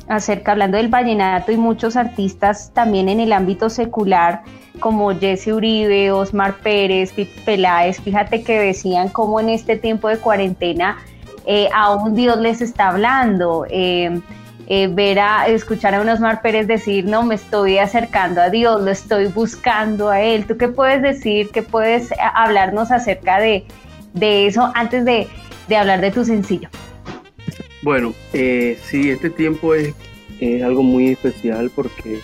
acerca, 0.08 0.52
hablando 0.52 0.78
del 0.78 0.90
vallenato 0.90 1.52
y 1.52 1.58
muchos 1.58 1.96
artistas 1.96 2.72
también 2.74 3.10
en 3.10 3.20
el 3.20 3.32
ámbito 3.32 3.70
secular, 3.70 4.44
como 4.80 5.18
Jesse 5.18 5.48
Uribe, 5.48 6.12
Osmar 6.12 6.56
Pérez, 6.56 7.14
Pipe 7.14 7.42
Peláez, 7.46 8.02
fíjate 8.02 8.44
que 8.44 8.60
decían 8.60 9.10
cómo 9.10 9.40
en 9.40 9.50
este 9.50 9.78
tiempo 9.78 10.10
de 10.10 10.18
cuarentena 10.18 10.98
eh, 11.46 11.70
aún 11.74 12.16
Dios 12.16 12.38
les 12.40 12.62
está 12.62 12.90
hablando. 12.90 13.66
Eh, 13.70 14.22
eh, 14.68 14.88
ver 14.88 15.20
a, 15.20 15.48
escuchar 15.48 15.94
a 15.94 16.02
unos 16.02 16.22
Mar 16.22 16.42
Pérez 16.42 16.68
decir, 16.68 17.04
no, 17.04 17.24
me 17.24 17.36
estoy 17.36 17.80
acercando 17.80 18.42
a 18.42 18.50
Dios, 18.50 18.82
lo 18.82 18.92
estoy 18.92 19.28
buscando 19.28 20.10
a 20.10 20.22
Él. 20.22 20.46
¿Tú 20.46 20.58
qué 20.58 20.70
puedes 20.70 21.02
decir? 21.02 21.50
¿Qué 21.52 21.64
puedes 21.64 22.12
eh, 22.12 22.16
hablarnos 22.34 22.90
acerca 22.90 23.40
de, 23.40 23.66
eso 24.16 24.72
antes 24.74 25.04
de, 25.04 25.28
hablar 25.72 26.02
de 26.02 26.12
tu 26.12 26.24
sencillo? 26.24 26.70
Bueno, 27.82 28.14
eh, 28.32 28.78
sí, 28.86 29.10
este 29.10 29.30
tiempo 29.30 29.76
es, 29.76 29.94
algo 30.64 30.84
muy 30.84 31.10
especial 31.10 31.72
porque 31.74 32.20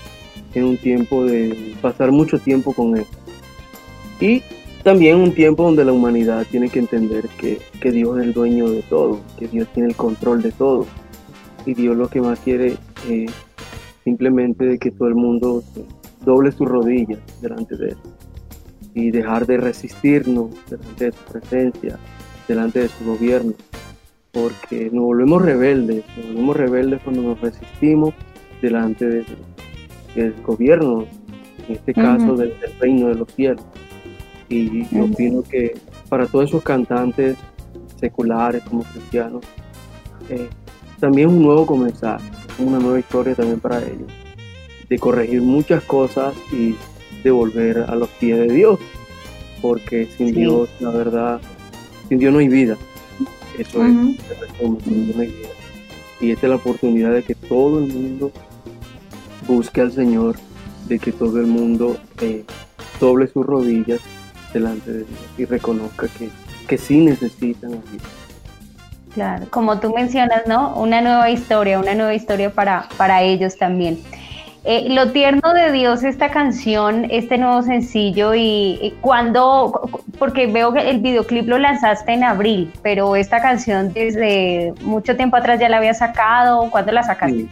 es 0.53 0.63
un 0.63 0.75
tiempo 0.77 1.23
de 1.23 1.73
pasar 1.81 2.11
mucho 2.11 2.37
tiempo 2.37 2.73
con 2.73 2.97
Él. 2.97 3.05
Y 4.19 4.41
también 4.83 5.17
un 5.17 5.33
tiempo 5.33 5.63
donde 5.63 5.85
la 5.85 5.93
humanidad 5.93 6.45
tiene 6.49 6.69
que 6.69 6.79
entender 6.79 7.29
que, 7.37 7.59
Dios 7.91 8.17
es 8.17 8.23
el 8.23 8.33
dueño 8.33 8.69
de 8.69 8.81
todo, 8.83 9.21
que 9.37 9.47
Dios 9.47 9.67
tiene 9.73 9.89
el 9.89 9.95
control 9.95 10.41
de 10.41 10.51
todo 10.51 10.85
y 11.65 11.73
Dios 11.73 11.95
lo 11.95 12.09
que 12.09 12.21
más 12.21 12.39
quiere 12.39 12.77
es 13.09 13.31
simplemente 14.03 14.65
de 14.65 14.79
que 14.79 14.91
todo 14.91 15.07
el 15.07 15.15
mundo 15.15 15.63
doble 16.25 16.51
sus 16.51 16.67
rodillas 16.67 17.19
delante 17.41 17.75
de 17.75 17.89
Él 17.89 17.97
y 18.93 19.11
dejar 19.11 19.45
de 19.45 19.57
resistirnos 19.57 20.49
delante 20.69 21.05
de 21.05 21.11
su 21.11 21.23
presencia, 21.31 21.99
delante 22.49 22.79
de 22.79 22.89
su 22.89 23.05
gobierno, 23.05 23.53
porque 24.31 24.89
nos 24.91 25.03
volvemos 25.03 25.41
rebeldes, 25.41 26.03
nos 26.17 26.27
volvemos 26.27 26.57
rebeldes 26.57 27.01
cuando 27.03 27.21
nos 27.21 27.39
resistimos 27.39 28.13
delante 28.61 29.05
de, 29.05 29.25
del 30.15 30.33
gobierno, 30.41 31.05
en 31.67 31.75
este 31.75 31.93
caso 31.93 32.35
del, 32.35 32.53
reino 32.79 33.07
de 33.09 33.15
los 33.15 33.31
cielos. 33.33 33.63
Y 34.49 34.83
yo 34.89 35.05
opino 35.05 35.43
que 35.43 35.77
para 36.09 36.25
todos 36.25 36.49
esos 36.49 36.63
cantantes 36.63 37.37
seculares 37.97 38.63
como 38.63 38.83
cristianos, 38.83 39.45
eh, 40.29 40.49
también 40.99 41.29
es 41.29 41.35
un 41.35 41.43
nuevo 41.43 41.67
comenzar, 41.67 42.19
una 42.57 42.79
nueva 42.79 42.99
historia 42.99 43.35
también 43.35 43.59
para 43.59 43.77
ellos, 43.77 44.11
de 44.89 44.97
corregir 44.97 45.43
muchas 45.43 45.83
cosas 45.83 46.33
y 46.51 46.75
de 47.23 47.29
volver 47.29 47.85
a 47.87 47.95
los 47.95 48.09
pies 48.09 48.39
de 48.39 48.51
Dios, 48.51 48.79
porque 49.61 50.07
sin 50.17 50.33
Dios, 50.33 50.67
la 50.79 50.89
verdad, 50.89 51.39
sin 52.09 52.17
Dios 52.17 52.33
no 52.33 52.39
hay 52.39 52.47
vida. 52.47 52.75
Eso 53.57 53.85
es, 53.85 53.91
sin 53.91 55.05
Dios 55.05 55.15
no 55.15 55.21
hay 55.21 55.27
vida. 55.27 55.49
Y 56.19 56.31
esta 56.31 56.47
es 56.47 56.49
la 56.49 56.55
oportunidad 56.57 57.13
de 57.13 57.23
que 57.23 57.35
todo 57.35 57.79
el 57.79 57.93
mundo 57.93 58.31
busque 59.47 59.81
al 59.81 59.91
Señor, 59.91 60.35
de 60.87 60.99
que 60.99 61.11
todo 61.11 61.39
el 61.39 61.45
mundo 61.45 61.97
eh, 62.19 62.43
doble 62.99 63.27
sus 63.27 63.45
rodillas 63.45 64.01
delante 64.53 64.91
de 64.91 64.97
Dios 64.99 65.19
y 65.37 65.45
reconozca 65.45 66.07
que, 66.17 66.29
que 66.67 66.77
sí 66.77 66.99
necesitan 66.99 67.73
a 67.73 67.91
Dios. 67.91 68.03
Claro, 69.13 69.47
como 69.49 69.79
tú 69.79 69.93
mencionas, 69.93 70.43
¿no? 70.47 70.75
Una 70.75 71.01
nueva 71.01 71.29
historia, 71.29 71.79
una 71.79 71.95
nueva 71.95 72.13
historia 72.13 72.51
para, 72.51 72.87
para 72.97 73.23
ellos 73.23 73.57
también. 73.57 73.99
Eh, 74.65 74.89
lo 74.89 75.11
tierno 75.11 75.53
de 75.53 75.71
Dios, 75.71 76.03
esta 76.03 76.31
canción, 76.31 77.07
este 77.09 77.37
nuevo 77.37 77.61
sencillo, 77.61 78.35
y, 78.35 78.93
cuando, 78.99 79.89
porque 80.17 80.47
veo 80.47 80.73
que 80.73 80.89
el 80.89 80.99
videoclip 80.99 81.47
lo 81.47 81.57
lanzaste 81.57 82.13
en 82.13 82.23
abril, 82.25 82.71
pero 82.83 83.15
esta 83.15 83.41
canción 83.41 83.93
desde 83.93 84.73
mucho 84.81 85.15
tiempo 85.15 85.37
atrás 85.37 85.59
ya 85.59 85.69
la 85.69 85.77
había 85.77 85.93
sacado, 85.93 86.69
¿cuándo 86.71 86.91
la 86.91 87.03
sacaste? 87.03 87.47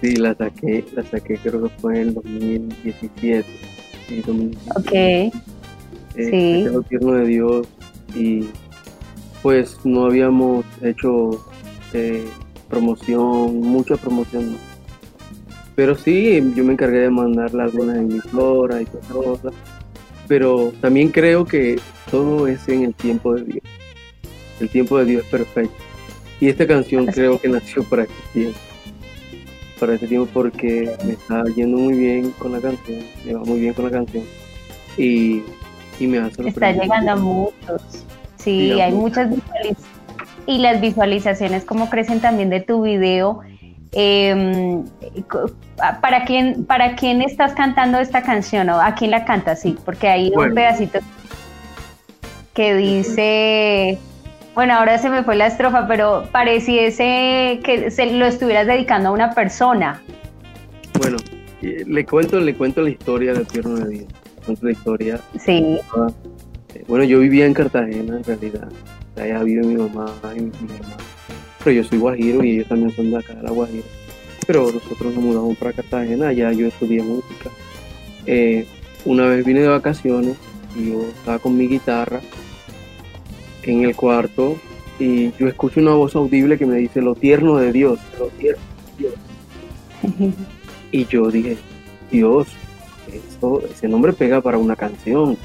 Sí, 0.00 0.16
la 0.16 0.34
saqué, 0.34 0.84
la 0.94 1.04
saqué 1.04 1.36
creo 1.36 1.62
que 1.62 1.68
fue 1.78 2.00
en 2.00 2.14
2017. 2.14 3.46
Ok. 4.74 4.92
Eh, 4.92 5.30
sí. 6.16 6.64
Lo 6.64 6.82
tierno 6.82 7.12
de 7.12 7.26
Dios 7.26 7.68
y 8.12 8.48
pues 9.42 9.78
no 9.84 10.06
habíamos 10.06 10.64
hecho 10.82 11.44
eh, 11.92 12.24
promoción, 12.68 13.60
mucha 13.60 13.96
promoción. 13.96 14.56
Pero 15.82 15.96
sí, 15.96 16.40
yo 16.54 16.62
me 16.62 16.74
encargué 16.74 17.00
de 17.00 17.10
mandarle 17.10 17.64
algunas 17.64 17.96
emisoras 17.96 18.82
y 18.82 18.84
todas 18.84 19.06
cosas. 19.08 19.52
Pero 20.28 20.72
también 20.80 21.08
creo 21.08 21.44
que 21.44 21.80
todo 22.08 22.46
es 22.46 22.68
en 22.68 22.84
el 22.84 22.94
tiempo 22.94 23.34
de 23.34 23.42
Dios. 23.42 23.64
El 24.60 24.68
tiempo 24.68 24.96
de 24.98 25.06
Dios 25.06 25.24
es 25.24 25.28
perfecto. 25.28 25.74
Y 26.38 26.48
esta 26.48 26.68
canción 26.68 27.06
creo 27.06 27.36
que 27.40 27.48
nació 27.48 27.82
para 27.82 28.04
este 28.04 28.14
tiempo. 28.32 28.58
Para 29.80 29.94
este 29.94 30.06
tiempo 30.06 30.30
porque 30.32 30.88
me 31.04 31.14
está 31.14 31.42
yendo 31.56 31.78
muy 31.78 31.98
bien 31.98 32.30
con 32.38 32.52
la 32.52 32.60
canción, 32.60 33.00
me 33.26 33.34
va 33.34 33.40
muy 33.40 33.58
bien 33.58 33.74
con 33.74 33.86
la 33.86 33.90
canción. 33.90 34.22
Y, 34.96 35.42
y 35.98 36.06
me 36.06 36.18
hace 36.18 36.46
Está 36.46 36.70
llegando 36.70 37.10
a 37.10 37.16
muchos. 37.16 37.82
Sí, 38.36 38.70
hay 38.80 38.92
muchas 38.92 39.30
visualizaciones. 39.30 39.84
Y 40.46 40.58
las 40.58 40.80
visualizaciones, 40.80 41.64
como 41.64 41.90
crecen 41.90 42.20
también 42.20 42.50
de 42.50 42.60
tu 42.60 42.82
video. 42.82 43.42
Em, 43.92 44.84
¿para, 46.00 46.24
quién, 46.24 46.64
¿Para 46.64 46.96
quién 46.96 47.20
estás 47.20 47.52
cantando 47.52 47.98
esta 47.98 48.22
canción 48.22 48.70
o 48.70 48.80
a 48.80 48.94
quién 48.94 49.10
la 49.10 49.24
cantas? 49.24 49.60
Sí, 49.60 49.76
porque 49.84 50.08
hay 50.08 50.32
un 50.34 50.54
pedacito 50.54 51.00
que 52.54 52.74
dice, 52.74 53.98
bueno, 54.54 54.74
ahora 54.74 54.98
se 54.98 55.08
me 55.08 55.22
fue 55.22 55.36
la 55.36 55.46
estrofa, 55.46 55.86
pero 55.86 56.24
pareciese 56.30 57.60
que 57.64 57.90
se 57.90 58.06
lo 58.06 58.26
estuvieras 58.26 58.66
dedicando 58.66 59.10
a 59.10 59.12
una 59.12 59.32
persona. 59.32 60.02
Bueno, 60.98 61.16
le 61.62 62.04
cuento, 62.04 62.40
le 62.40 62.54
cuento 62.54 62.82
la 62.82 62.90
historia 62.90 63.32
de 63.32 63.44
Tierno 63.44 63.76
de 63.76 63.88
Dios. 63.88 64.06
Cuento 64.44 64.66
la 64.66 64.72
historia. 64.72 65.20
Sí. 65.38 65.78
Bueno, 66.88 67.04
yo 67.04 67.20
vivía 67.20 67.46
en 67.46 67.54
Cartagena 67.54 68.16
en 68.16 68.24
realidad. 68.24 68.68
Allá 69.16 69.42
vive 69.42 69.66
mi 69.66 69.76
mamá 69.76 70.12
y 70.34 70.40
mi, 70.40 70.50
hermano. 70.74 71.11
Pero 71.64 71.76
yo 71.76 71.84
soy 71.84 71.98
guajiro 71.98 72.44
y 72.44 72.52
ellos 72.52 72.68
también 72.68 72.90
son 72.90 73.10
de 73.10 73.18
acá 73.18 73.34
de 73.34 73.42
la 73.42 73.50
Guajira. 73.50 73.84
Pero 74.46 74.72
nosotros 74.72 75.14
nos 75.14 75.22
mudamos 75.22 75.56
para 75.56 75.72
Cartagena, 75.72 76.28
allá 76.28 76.52
yo 76.52 76.66
estudié 76.66 77.02
música. 77.02 77.50
Eh, 78.26 78.66
una 79.04 79.26
vez 79.26 79.44
vine 79.44 79.60
de 79.60 79.68
vacaciones 79.68 80.36
y 80.76 80.90
yo 80.90 81.02
estaba 81.02 81.38
con 81.38 81.56
mi 81.56 81.68
guitarra 81.68 82.20
en 83.62 83.84
el 83.84 83.94
cuarto 83.94 84.56
y 84.98 85.32
yo 85.38 85.48
escucho 85.48 85.80
una 85.80 85.94
voz 85.94 86.14
audible 86.16 86.58
que 86.58 86.66
me 86.66 86.76
dice 86.76 87.00
lo 87.00 87.14
tierno 87.14 87.56
de 87.56 87.72
Dios, 87.72 87.98
lo 88.18 88.26
tierno 88.28 88.62
de 88.86 89.04
Dios. 89.04 89.14
y 90.92 91.06
yo 91.06 91.30
dije, 91.30 91.56
Dios, 92.10 92.48
eso, 93.12 93.62
ese 93.70 93.88
nombre 93.88 94.12
pega 94.12 94.40
para 94.40 94.58
una 94.58 94.76
canción. 94.76 95.36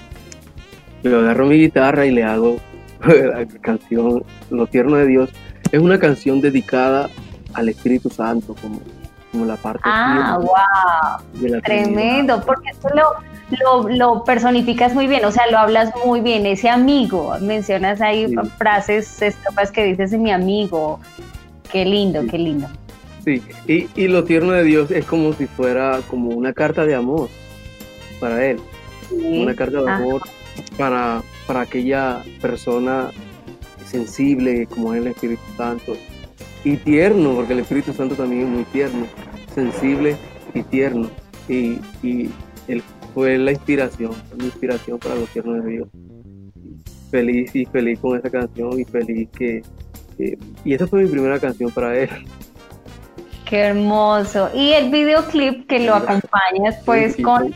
Yo 1.03 1.19
agarro 1.19 1.45
mi 1.45 1.57
guitarra 1.59 2.05
y 2.05 2.11
le 2.11 2.23
hago 2.23 2.57
la 3.05 3.45
canción 3.61 4.23
Lo 4.49 4.67
tierno 4.67 4.97
de 4.97 5.07
Dios. 5.07 5.29
Es 5.71 5.79
una 5.81 5.99
canción 5.99 6.41
dedicada 6.41 7.09
al 7.53 7.69
Espíritu 7.69 8.09
Santo, 8.09 8.55
como, 8.61 8.79
como 9.31 9.45
la 9.45 9.55
parte 9.57 9.81
Ah, 9.85 10.37
wow. 10.39 11.41
de 11.41 11.49
la 11.49 11.61
Tremendo, 11.61 12.41
porque 12.45 12.69
esto 12.69 12.89
lo, 12.95 13.83
lo, 13.83 13.89
lo 13.89 14.23
personificas 14.23 14.93
muy 14.93 15.07
bien, 15.07 15.25
o 15.25 15.31
sea, 15.31 15.49
lo 15.51 15.57
hablas 15.57 15.91
muy 16.05 16.21
bien, 16.21 16.45
ese 16.45 16.69
amigo, 16.69 17.33
mencionas 17.41 18.01
ahí 18.01 18.27
Sí. 18.27 18.35
frases, 18.57 19.21
estrofas 19.21 19.71
que 19.71 19.83
dices 19.85 20.11
mi 20.13 20.31
amigo, 20.31 20.99
qué 21.71 21.85
lindo, 21.85 22.21
Sí. 22.21 22.27
qué 22.29 22.37
lindo. 22.37 22.67
Sí, 23.25 23.41
y, 23.67 23.89
y 24.01 24.07
lo 24.07 24.23
tierno 24.23 24.53
de 24.53 24.63
Dios 24.63 24.89
es 24.91 25.03
como 25.05 25.33
si 25.33 25.47
fuera 25.47 25.99
como 26.09 26.29
una 26.29 26.53
carta 26.53 26.85
de 26.85 26.95
amor 26.95 27.27
para 28.21 28.45
Él, 28.45 28.59
Sí. 29.09 29.41
una 29.41 29.53
carta 29.55 29.81
de 29.81 29.91
amor 29.91 30.21
para, 30.77 31.21
para 31.45 31.61
aquella 31.61 32.19
persona 32.41 33.09
sensible 33.87 34.67
como 34.67 34.93
es 34.93 35.01
el 35.01 35.07
Espíritu 35.07 35.41
Santo 35.55 35.93
y 36.63 36.75
tierno, 36.77 37.33
porque 37.35 37.53
el 37.53 37.59
Espíritu 37.59 37.93
Santo 37.93 38.15
también 38.15 38.43
es 38.43 38.47
muy 38.49 38.63
tierno, 38.65 39.05
sensible 39.53 40.15
y 40.53 40.63
tierno. 40.63 41.09
Y, 41.47 41.79
y 42.03 42.29
Él 42.67 42.83
fue 43.13 43.37
la 43.37 43.51
inspiración, 43.51 44.11
la 44.37 44.43
inspiración 44.45 44.99
para 44.99 45.15
lo 45.15 45.23
tierno 45.25 45.53
de 45.53 45.69
Dios. 45.71 45.87
Feliz 47.09 47.55
y 47.55 47.65
feliz 47.65 47.99
con 47.99 48.17
esa 48.17 48.29
canción 48.29 48.79
y 48.79 48.83
feliz 48.83 49.29
que... 49.37 49.61
que- 50.17 50.37
y 50.65 50.73
esa 50.73 50.87
fue 50.87 51.03
mi 51.03 51.09
primera 51.09 51.39
canción 51.39 51.71
para 51.71 51.97
Él. 51.97 52.09
Qué 53.49 53.59
hermoso. 53.59 54.49
Y 54.53 54.73
el 54.73 54.91
videoclip 54.91 55.67
que 55.67 55.79
lo 55.79 55.95
acompañas 55.95 56.75
pues 56.85 57.15
Sí, 57.15 57.21
con, 57.23 57.47
sí. 57.47 57.53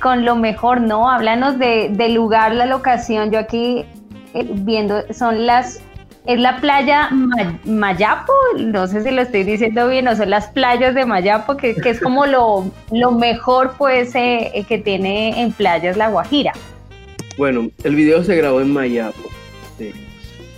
con 0.00 0.24
lo 0.24 0.36
mejor, 0.36 0.80
¿no? 0.80 1.10
Háblanos 1.10 1.58
de, 1.58 1.88
del 1.92 2.14
lugar, 2.14 2.54
la 2.54 2.66
locación. 2.66 3.32
Yo 3.32 3.40
aquí 3.40 3.84
viendo, 4.44 5.02
son 5.12 5.46
las, 5.46 5.80
es 6.26 6.38
la 6.40 6.60
playa 6.60 7.08
Ma- 7.10 7.58
Mayapo, 7.64 8.32
no 8.58 8.86
sé 8.86 9.02
si 9.02 9.10
lo 9.10 9.22
estoy 9.22 9.44
diciendo 9.44 9.88
bien, 9.88 10.08
o 10.08 10.16
son 10.16 10.30
las 10.30 10.48
playas 10.48 10.94
de 10.94 11.06
Mayapo, 11.06 11.56
que, 11.56 11.74
que 11.74 11.90
es 11.90 12.00
como 12.00 12.26
lo, 12.26 12.70
lo 12.90 13.12
mejor 13.12 13.74
pues 13.78 14.14
eh, 14.14 14.50
eh, 14.54 14.64
que 14.64 14.78
tiene 14.78 15.40
en 15.40 15.52
playas 15.52 15.96
La 15.96 16.08
Guajira. 16.08 16.52
Bueno, 17.38 17.68
el 17.84 17.94
video 17.94 18.24
se 18.24 18.34
grabó 18.36 18.60
en 18.60 18.72
Mayapo. 18.72 19.22
sí. 19.78 19.92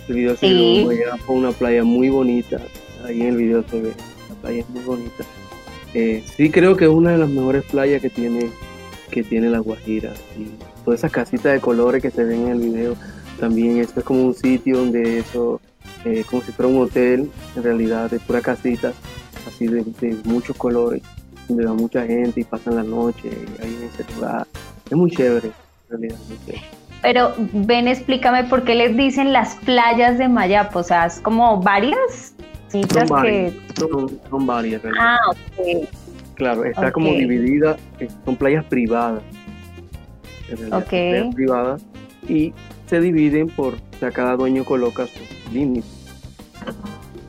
El 0.07 0.15
video 0.15 0.35
se 0.35 0.47
Sí. 0.47 0.53
grabó 0.53 0.91
en 0.91 0.99
Mayapo, 0.99 1.33
una 1.33 1.51
playa 1.51 1.83
muy 1.83 2.09
bonita. 2.09 2.57
Ahí 3.05 3.21
en 3.21 3.27
el 3.27 3.37
video 3.37 3.63
se 3.69 3.79
ve, 3.81 3.93
la 4.29 4.35
playa 4.41 4.59
es 4.61 4.69
muy 4.69 4.83
bonita. 4.83 5.23
Eh, 5.93 6.23
sí 6.35 6.49
creo 6.51 6.75
que 6.75 6.85
es 6.85 6.91
una 6.91 7.11
de 7.11 7.17
las 7.19 7.29
mejores 7.29 7.63
playas 7.65 8.01
que 8.01 8.09
tiene, 8.09 8.49
que 9.11 9.23
tiene 9.23 9.49
La 9.49 9.59
Guajira. 9.59 10.11
Y 10.37 10.47
todas 10.83 11.01
esas 11.01 11.11
casitas 11.11 11.53
de 11.53 11.59
colores 11.59 12.01
que 12.01 12.09
se 12.11 12.23
ven 12.23 12.47
en 12.47 12.51
el 12.53 12.59
video, 12.59 12.95
también 13.39 13.77
esto 13.77 13.99
es 13.99 14.05
como 14.05 14.23
un 14.25 14.33
sitio 14.33 14.77
donde 14.77 15.19
eso, 15.19 15.61
eh, 16.05 16.23
como 16.29 16.41
si 16.41 16.51
fuera 16.51 16.69
un 16.69 16.81
hotel, 16.81 17.29
en 17.55 17.63
realidad, 17.63 18.09
de 18.11 18.19
pura 18.19 18.41
casitas, 18.41 18.93
así 19.47 19.67
de, 19.67 19.83
de 19.99 20.17
muchos 20.25 20.55
colores, 20.57 21.01
donde 21.47 21.65
va 21.65 21.73
mucha 21.73 22.05
gente 22.05 22.41
y 22.41 22.43
pasan 22.43 22.75
la 22.75 22.83
noche 22.83 23.29
ahí 23.61 23.75
en 23.81 23.89
ese 23.89 24.13
lugar. 24.15 24.45
Es 24.89 24.97
muy 24.97 25.11
chévere, 25.11 25.47
en 25.47 25.89
realidad. 25.89 26.17
muy 26.27 26.37
chévere. 26.45 26.63
Pero 27.01 27.33
ven, 27.53 27.87
explícame 27.87 28.43
por 28.43 28.63
qué 28.63 28.75
les 28.75 28.95
dicen 28.97 29.31
las 29.31 29.55
playas 29.55 30.17
de 30.17 30.27
Mayapo, 30.27 30.79
o 30.79 30.83
sea, 30.83 31.05
es 31.05 31.19
como 31.21 31.61
varias 31.61 32.33
Son 32.69 32.81
citas 32.83 33.03
que... 33.05 33.13
varias, 33.13 33.53
son, 33.77 34.19
son 34.29 34.45
varias, 34.45 34.83
en 34.83 34.93
realidad. 34.93 35.15
Ah, 35.17 35.31
ok. 35.31 35.87
Claro, 36.35 36.65
está 36.65 36.91
como 36.91 37.13
dividida, 37.13 37.77
eh, 37.99 38.07
son 38.25 38.35
playas 38.35 38.65
privadas. 38.65 39.21
en 40.49 40.57
realidad, 40.57 40.69
son 40.69 40.81
Ok. 40.83 40.89
playas 40.89 41.35
privadas 41.35 41.81
y 42.27 42.53
se 42.89 42.99
dividen 42.99 43.47
por, 43.47 43.75
o 43.75 43.99
sea, 43.99 44.11
cada 44.11 44.35
dueño 44.35 44.63
coloca 44.65 45.05
sus 45.07 45.53
límites. 45.53 45.89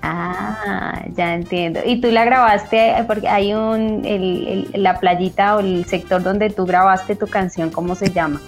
Ah, 0.03 1.05
ya 1.15 1.35
entiendo. 1.35 1.81
Y 1.85 2.01
tú 2.01 2.11
la 2.11 2.25
grabaste, 2.25 2.91
eh, 2.93 3.05
porque 3.07 3.29
hay 3.29 3.53
un, 3.53 4.05
el, 4.07 4.69
el- 4.75 4.83
la 4.83 4.99
playita 4.99 5.57
o 5.57 5.61
el 5.61 5.85
sector 5.85 6.23
donde 6.23 6.49
tú 6.51 6.65
grabaste 6.65 7.15
tu 7.17 7.27
canción, 7.27 7.71
¿cómo 7.71 7.95
se 7.95 8.11
llama? 8.11 8.41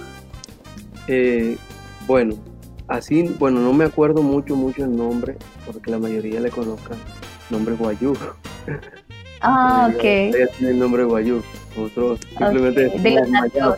Eh, 1.08 1.56
bueno, 2.06 2.34
así, 2.88 3.22
bueno, 3.38 3.60
no 3.60 3.72
me 3.74 3.84
acuerdo 3.84 4.22
mucho, 4.22 4.56
mucho 4.56 4.84
el 4.84 4.96
nombre, 4.96 5.36
porque 5.66 5.90
la 5.90 5.98
mayoría 5.98 6.40
le 6.40 6.48
conozcan 6.50 6.96
nombre 7.50 7.74
Guayú. 7.74 8.14
Ah, 9.42 9.90
ok. 9.94 10.04
El 10.62 10.78
nombre 10.78 11.04
Guayú. 11.04 11.42
Nosotros 11.76 12.20
simplemente 12.38 12.86
Ok, 12.86 12.94
de 12.94 13.10
decimos. 13.10 13.28
Mayapo, 13.28 13.76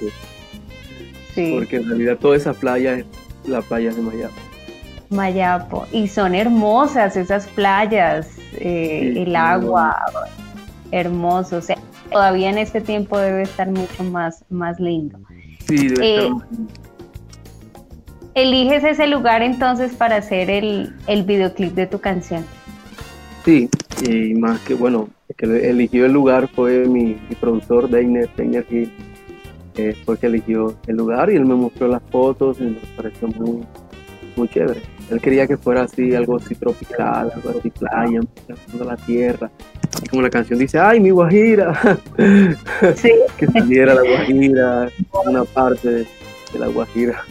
Sí, 1.35 1.53
porque 1.59 1.77
en 1.79 1.89
realidad 1.89 2.17
toda 2.19 2.37
esa 2.37 2.53
playa 2.55 2.95
es 2.99 3.07
la 3.47 3.61
playa 3.63 3.91
de 3.93 4.01
Mayapo. 4.03 4.35
Mayapo. 5.11 5.87
Y 5.93 6.09
son 6.09 6.35
hermosas 6.35 7.17
esas 7.17 7.47
playas, 7.49 8.29
eh, 8.55 9.13
Sí, 9.15 9.21
el 9.23 9.37
agua, 9.37 9.97
hermoso. 10.91 11.57
O 11.59 11.61
sea, 11.61 11.77
todavía 12.11 12.51
en 12.51 12.59
este 12.59 12.81
tiempo 12.81 13.19
debe 13.19 13.43
estar 13.43 13.69
mucho 13.71 14.03
más, 14.05 14.45
más 14.51 14.81
lindo. 14.81 15.19
Sí, 15.67 15.89
debe 15.89 16.07
Eh, 16.07 16.27
estar- 16.29 16.49
Eliges 18.35 18.83
ese 18.83 19.07
lugar 19.07 19.43
entonces 19.43 19.95
para 19.95 20.17
hacer 20.17 20.51
el, 20.51 20.93
el 21.07 21.23
videoclip 21.23 21.73
de 21.75 21.87
tu 21.87 22.01
canción. 22.01 22.45
Sí, 23.45 23.69
y 24.09 24.35
más 24.35 24.59
que, 24.61 24.75
bueno, 24.75 25.09
el 25.29 25.37
que 25.37 25.71
eligió 25.71 26.07
el 26.07 26.13
lugar 26.13 26.49
fue 26.49 26.87
mi, 26.89 27.17
mi 27.29 27.35
productor, 27.39 27.89
Deiner, 27.89 28.29
Deiner 28.37 28.65
Gil, 28.67 28.93
eh, 29.77 29.97
fue 30.05 30.19
que 30.19 30.27
eligió 30.27 30.75
el 30.87 30.97
lugar 30.97 31.31
y 31.31 31.37
él 31.37 31.45
me 31.45 31.55
mostró 31.55 31.89
las 31.89 32.03
fotos 32.11 32.59
y 32.61 32.65
me 32.65 32.79
pareció 32.97 33.29
muy, 33.29 33.65
muy 34.37 34.49
chévere. 34.49 34.81
Él 35.11 35.21
quería 35.21 35.47
que 35.47 35.57
fuera 35.57 35.83
así, 35.83 36.15
algo 36.15 36.37
así 36.37 36.55
tropical, 36.55 37.31
algo 37.35 37.59
así 37.59 37.71
playa, 37.71 38.21
toda 38.73 38.85
la 38.85 38.97
tierra. 38.97 39.51
Y 40.03 40.09
como 40.09 40.23
la 40.23 40.31
canción 40.31 40.59
dice, 40.59 40.79
¡ay, 40.79 41.01
mi 41.01 41.11
Guajira! 41.11 41.99
Sí. 42.97 43.13
que 43.37 43.47
saliera 43.47 43.95
la 43.95 44.03
Guajira, 44.03 44.89
una 45.27 45.45
parte 45.45 45.89
de, 45.89 46.07
de 46.53 46.59
la 46.59 46.69
Guajira. 46.69 47.23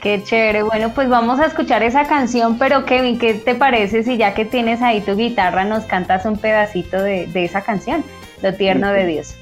Qué 0.00 0.22
chévere. 0.22 0.62
Bueno, 0.62 0.92
pues 0.94 1.08
vamos 1.08 1.40
a 1.40 1.46
escuchar 1.46 1.82
esa 1.82 2.06
canción, 2.06 2.58
pero 2.58 2.84
Kevin, 2.84 3.18
¿qué 3.18 3.34
te 3.34 3.54
parece 3.54 4.02
si 4.02 4.16
ya 4.16 4.34
que 4.34 4.44
tienes 4.44 4.80
ahí 4.80 5.00
tu 5.00 5.16
guitarra 5.16 5.64
nos 5.64 5.84
cantas 5.84 6.24
un 6.24 6.38
pedacito 6.38 7.02
de, 7.02 7.26
de 7.26 7.44
esa 7.44 7.62
canción, 7.62 8.04
Lo 8.42 8.54
tierno 8.54 8.92
de 8.92 9.06
Dios? 9.06 9.34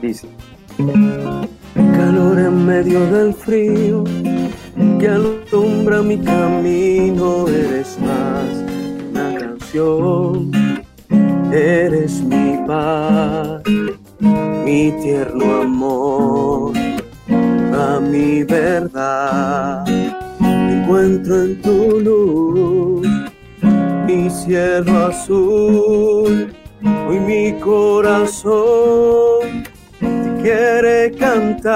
Dice. 0.00 0.26
Calor 0.76 2.38
en 2.38 2.66
medio 2.66 3.06
del 3.06 3.32
frío 3.32 4.02
que 4.98 5.08
alumbra 5.08 6.02
mi 6.02 6.18
camino, 6.18 7.46
eres 7.46 7.96
más 8.00 8.64
una 9.10 9.38
canción, 9.38 10.50
eres 11.52 12.22
mi 12.22 12.58
paz, 12.66 13.62
mi 14.64 14.90
tierno 15.00 15.62
amor, 15.62 16.72
a 17.28 18.00
mi 18.00 18.42
verdad. 18.42 19.84
Encuentro 20.40 21.42
en 21.42 21.62
tu 21.62 22.00
luz 22.00 23.06
mi 24.06 24.28
cielo 24.28 25.06
azul, 25.06 26.52
hoy 27.08 27.20
mi 27.20 27.52
corazón 27.60 28.54
quiere 30.44 31.10
cantar. 31.12 31.72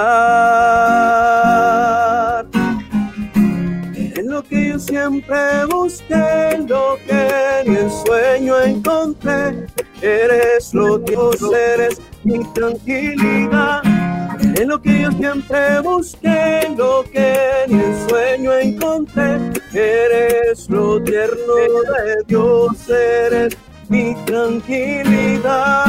Es 3.97 4.25
lo 4.27 4.43
que 4.43 4.69
yo 4.69 4.79
siempre 4.79 5.65
busqué, 5.71 6.59
lo 6.69 6.99
que 7.07 7.61
en 7.65 7.91
sueño 7.91 8.61
encontré. 8.61 9.67
Eres 10.03 10.75
lo 10.75 11.03
que 11.03 11.17
vos 11.17 11.41
eres, 11.51 11.99
mi 12.25 12.45
tranquilidad. 12.53 13.81
Es 14.55 14.67
lo 14.67 14.79
que 14.83 15.01
yo 15.01 15.13
siempre 15.13 15.81
busqué, 15.81 16.69
lo 16.77 17.05
que 17.05 17.65
en 17.69 18.09
sueño 18.09 18.53
encontré. 18.53 19.39
Eres 19.73 20.69
lo 20.69 21.03
tierno 21.03 21.55
de 21.55 22.23
Dios, 22.27 22.87
eres 22.91 23.57
mi 23.89 24.15
tranquilidad. 24.27 25.89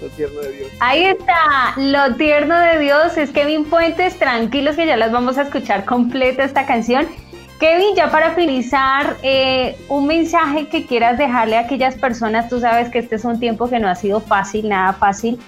Lo 0.00 0.08
tierno 0.08 0.40
de 0.40 0.52
Dios. 0.52 0.68
Ahí 0.80 1.04
está, 1.04 1.74
Lo 1.76 2.14
tierno 2.16 2.58
de 2.58 2.78
Dios 2.78 3.16
es 3.16 3.30
Kevin 3.30 3.64
Puentes, 3.64 4.18
tranquilos 4.18 4.76
que 4.76 4.86
ya 4.86 4.96
las 4.96 5.10
vamos 5.10 5.38
a 5.38 5.42
escuchar 5.42 5.84
completa 5.84 6.44
esta 6.44 6.66
canción. 6.66 7.06
Kevin, 7.58 7.94
ya 7.96 8.10
para 8.10 8.32
finalizar, 8.32 9.16
eh, 9.22 9.78
un 9.88 10.06
mensaje 10.06 10.68
que 10.68 10.84
quieras 10.84 11.16
dejarle 11.16 11.56
a 11.56 11.60
aquellas 11.60 11.94
personas, 11.94 12.50
tú 12.50 12.60
sabes 12.60 12.90
que 12.90 12.98
este 12.98 13.16
es 13.16 13.24
un 13.24 13.40
tiempo 13.40 13.70
que 13.70 13.78
no 13.78 13.88
ha 13.88 13.94
sido 13.94 14.20
fácil, 14.20 14.68
nada 14.68 14.92
fácil. 14.92 15.38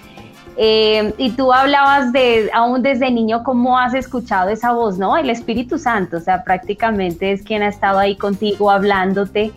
Eh, 0.57 1.13
y 1.17 1.29
tú 1.31 1.53
hablabas 1.53 2.11
de, 2.11 2.49
aún 2.53 2.81
desde 2.81 3.11
niño, 3.11 3.43
cómo 3.43 3.77
has 3.77 3.93
escuchado 3.93 4.49
esa 4.49 4.73
voz, 4.73 4.97
¿no? 4.97 5.15
El 5.15 5.29
Espíritu 5.29 5.77
Santo, 5.77 6.17
o 6.17 6.19
sea, 6.19 6.43
prácticamente 6.43 7.31
es 7.31 7.43
quien 7.43 7.61
ha 7.61 7.69
estado 7.69 7.99
ahí 7.99 8.17
contigo 8.17 8.71
hablándote. 8.71 9.51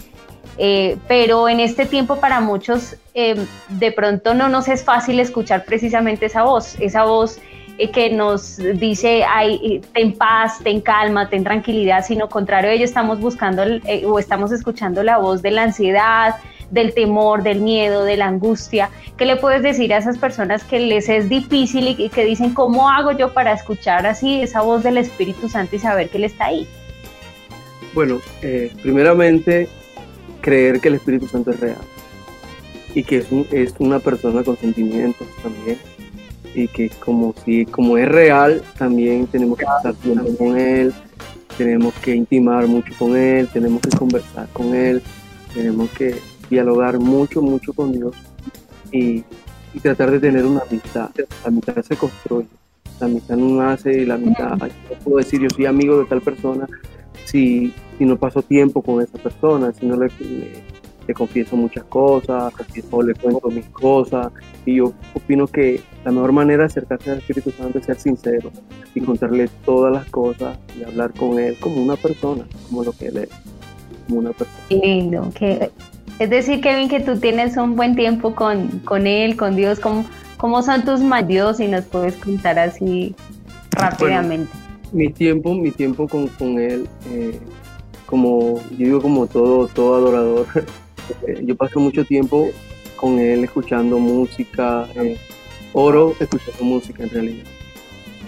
Eh, 0.58 0.96
pero 1.08 1.48
en 1.48 1.60
este 1.60 1.86
tiempo 1.86 2.16
para 2.16 2.40
muchos 2.40 2.96
eh, 3.14 3.46
de 3.68 3.92
pronto 3.92 4.34
no 4.34 4.48
nos 4.48 4.68
es 4.68 4.84
fácil 4.84 5.18
escuchar 5.18 5.64
precisamente 5.64 6.26
esa 6.26 6.42
voz, 6.42 6.76
esa 6.78 7.04
voz 7.04 7.38
que 7.94 8.10
nos 8.10 8.58
dice, 8.58 9.24
ay, 9.24 9.80
ten 9.92 10.12
paz, 10.12 10.60
ten 10.62 10.80
calma, 10.80 11.28
ten 11.28 11.42
tranquilidad, 11.42 12.04
sino 12.04 12.28
contrario 12.28 12.70
a 12.70 12.74
ello 12.74 12.84
estamos 12.84 13.18
buscando 13.18 13.64
o 14.06 14.18
estamos 14.20 14.52
escuchando 14.52 15.02
la 15.02 15.18
voz 15.18 15.42
de 15.42 15.50
la 15.50 15.64
ansiedad, 15.64 16.36
del 16.72 16.94
temor, 16.94 17.42
del 17.42 17.60
miedo, 17.60 18.04
de 18.04 18.16
la 18.16 18.26
angustia. 18.26 18.90
¿Qué 19.16 19.26
le 19.26 19.36
puedes 19.36 19.62
decir 19.62 19.92
a 19.92 19.98
esas 19.98 20.18
personas 20.18 20.64
que 20.64 20.80
les 20.80 21.08
es 21.08 21.28
difícil 21.28 21.94
y 21.98 22.08
que 22.08 22.24
dicen, 22.24 22.54
¿cómo 22.54 22.90
hago 22.90 23.12
yo 23.12 23.32
para 23.32 23.52
escuchar 23.52 24.06
así 24.06 24.40
esa 24.40 24.62
voz 24.62 24.82
del 24.82 24.96
Espíritu 24.96 25.48
Santo 25.48 25.76
y 25.76 25.78
saber 25.78 26.08
que 26.08 26.16
Él 26.16 26.24
está 26.24 26.46
ahí? 26.46 26.66
Bueno, 27.94 28.20
eh, 28.40 28.72
primeramente, 28.82 29.68
creer 30.42 30.80
que 30.80 30.88
el 30.88 30.94
Espíritu 30.96 31.26
Santo 31.28 31.52
es 31.52 31.60
real 31.60 31.78
y 32.94 33.02
que 33.04 33.18
es, 33.18 33.26
es 33.50 33.74
una 33.78 33.98
persona 33.98 34.44
con 34.44 34.58
sentimientos 34.58 35.26
también 35.42 35.78
y 36.54 36.68
que 36.68 36.90
como 36.90 37.34
si 37.44 37.64
como 37.64 37.96
es 37.96 38.06
real 38.06 38.62
también 38.76 39.26
tenemos 39.26 39.56
que 39.56 39.64
estar 39.64 39.94
tiempo 39.94 40.36
con 40.36 40.58
él 40.58 40.92
tenemos 41.56 41.94
que 41.94 42.14
intimar 42.14 42.66
mucho 42.66 42.92
con 42.98 43.16
él 43.16 43.48
tenemos 43.50 43.80
que 43.80 43.96
conversar 43.96 44.46
con 44.52 44.74
él 44.74 45.02
tenemos 45.54 45.88
que 45.92 46.14
dialogar 46.52 46.98
mucho, 46.98 47.40
mucho 47.40 47.72
con 47.72 47.92
Dios 47.92 48.14
y, 48.90 49.24
tratar 49.80 50.10
de 50.10 50.20
tener 50.20 50.44
una 50.44 50.60
amistad. 50.68 51.08
La 51.16 51.48
amistad 51.48 51.82
se 51.82 51.96
construye, 51.96 52.46
la 53.00 53.06
amistad 53.06 53.36
no 53.36 53.62
nace 53.62 54.02
y 54.02 54.04
la 54.04 54.14
amistad, 54.14 54.50
no 54.58 54.98
puedo 55.02 55.16
decir 55.16 55.40
yo 55.40 55.48
soy 55.48 55.64
amigo 55.64 55.98
de 55.98 56.04
tal 56.04 56.20
persona 56.20 56.68
si, 57.24 57.72
si 57.98 58.04
no 58.04 58.16
paso 58.16 58.42
tiempo 58.42 58.82
con 58.82 59.02
esa 59.02 59.18
persona, 59.18 59.72
si 59.72 59.86
no 59.86 59.96
le, 59.96 60.08
le, 61.06 61.14
confieso 61.14 61.56
muchas 61.56 61.84
cosas 61.84 62.54
o 62.90 63.02
le 63.02 63.14
cuento 63.14 63.48
mis 63.48 63.66
cosas. 63.66 64.32
Y 64.64 64.76
yo 64.76 64.92
opino 65.14 65.46
que 65.46 65.80
la 66.04 66.10
mejor 66.10 66.32
manera 66.32 66.60
de 66.60 66.66
acercarse 66.66 67.10
al 67.10 67.18
Espíritu 67.18 67.50
Santo 67.50 67.78
es 67.78 67.84
ser 67.84 67.98
sincero 67.98 68.50
y 68.94 69.00
contarle 69.00 69.48
todas 69.64 69.92
las 69.92 70.08
cosas 70.10 70.58
y 70.78 70.84
hablar 70.84 71.12
con 71.12 71.38
Él 71.38 71.56
como 71.60 71.82
una 71.82 71.96
persona, 71.96 72.44
como 72.68 72.84
lo 72.84 72.92
que 72.92 73.08
Él 73.08 73.18
es, 73.18 73.28
como 74.06 74.20
una 74.20 74.32
persona. 74.32 74.58
Lindo, 74.70 75.30
que 75.34 75.70
es 76.18 76.30
decir, 76.30 76.60
Kevin, 76.60 76.88
que 76.88 77.00
tú 77.00 77.18
tienes 77.18 77.56
un 77.56 77.74
buen 77.74 77.96
tiempo 77.96 78.34
con, 78.34 78.68
con 78.80 79.06
Él, 79.06 79.36
con 79.36 79.56
Dios. 79.56 79.80
¿Cómo, 79.80 80.04
cómo 80.36 80.62
son 80.62 80.84
tus 80.84 81.00
Dios? 81.26 81.58
Y 81.58 81.66
nos 81.66 81.84
puedes 81.84 82.14
contar 82.16 82.58
así 82.58 83.14
rápidamente. 83.72 84.61
Mi 84.92 85.10
tiempo, 85.10 85.54
mi 85.54 85.70
tiempo 85.70 86.06
con, 86.06 86.28
con 86.28 86.58
Él, 86.58 86.88
eh, 87.10 87.38
como 88.06 88.60
yo 88.70 88.86
digo, 88.86 89.02
como 89.02 89.26
todo, 89.26 89.68
todo 89.68 89.94
adorador, 89.94 90.46
eh, 91.26 91.42
yo 91.44 91.56
paso 91.56 91.80
mucho 91.80 92.04
tiempo 92.04 92.48
con 92.96 93.18
Él 93.18 93.44
escuchando 93.44 93.98
música, 93.98 94.88
eh, 94.96 95.16
oro 95.72 96.14
escuchando 96.20 96.64
música 96.64 97.02
en 97.04 97.10
realidad. 97.10 97.46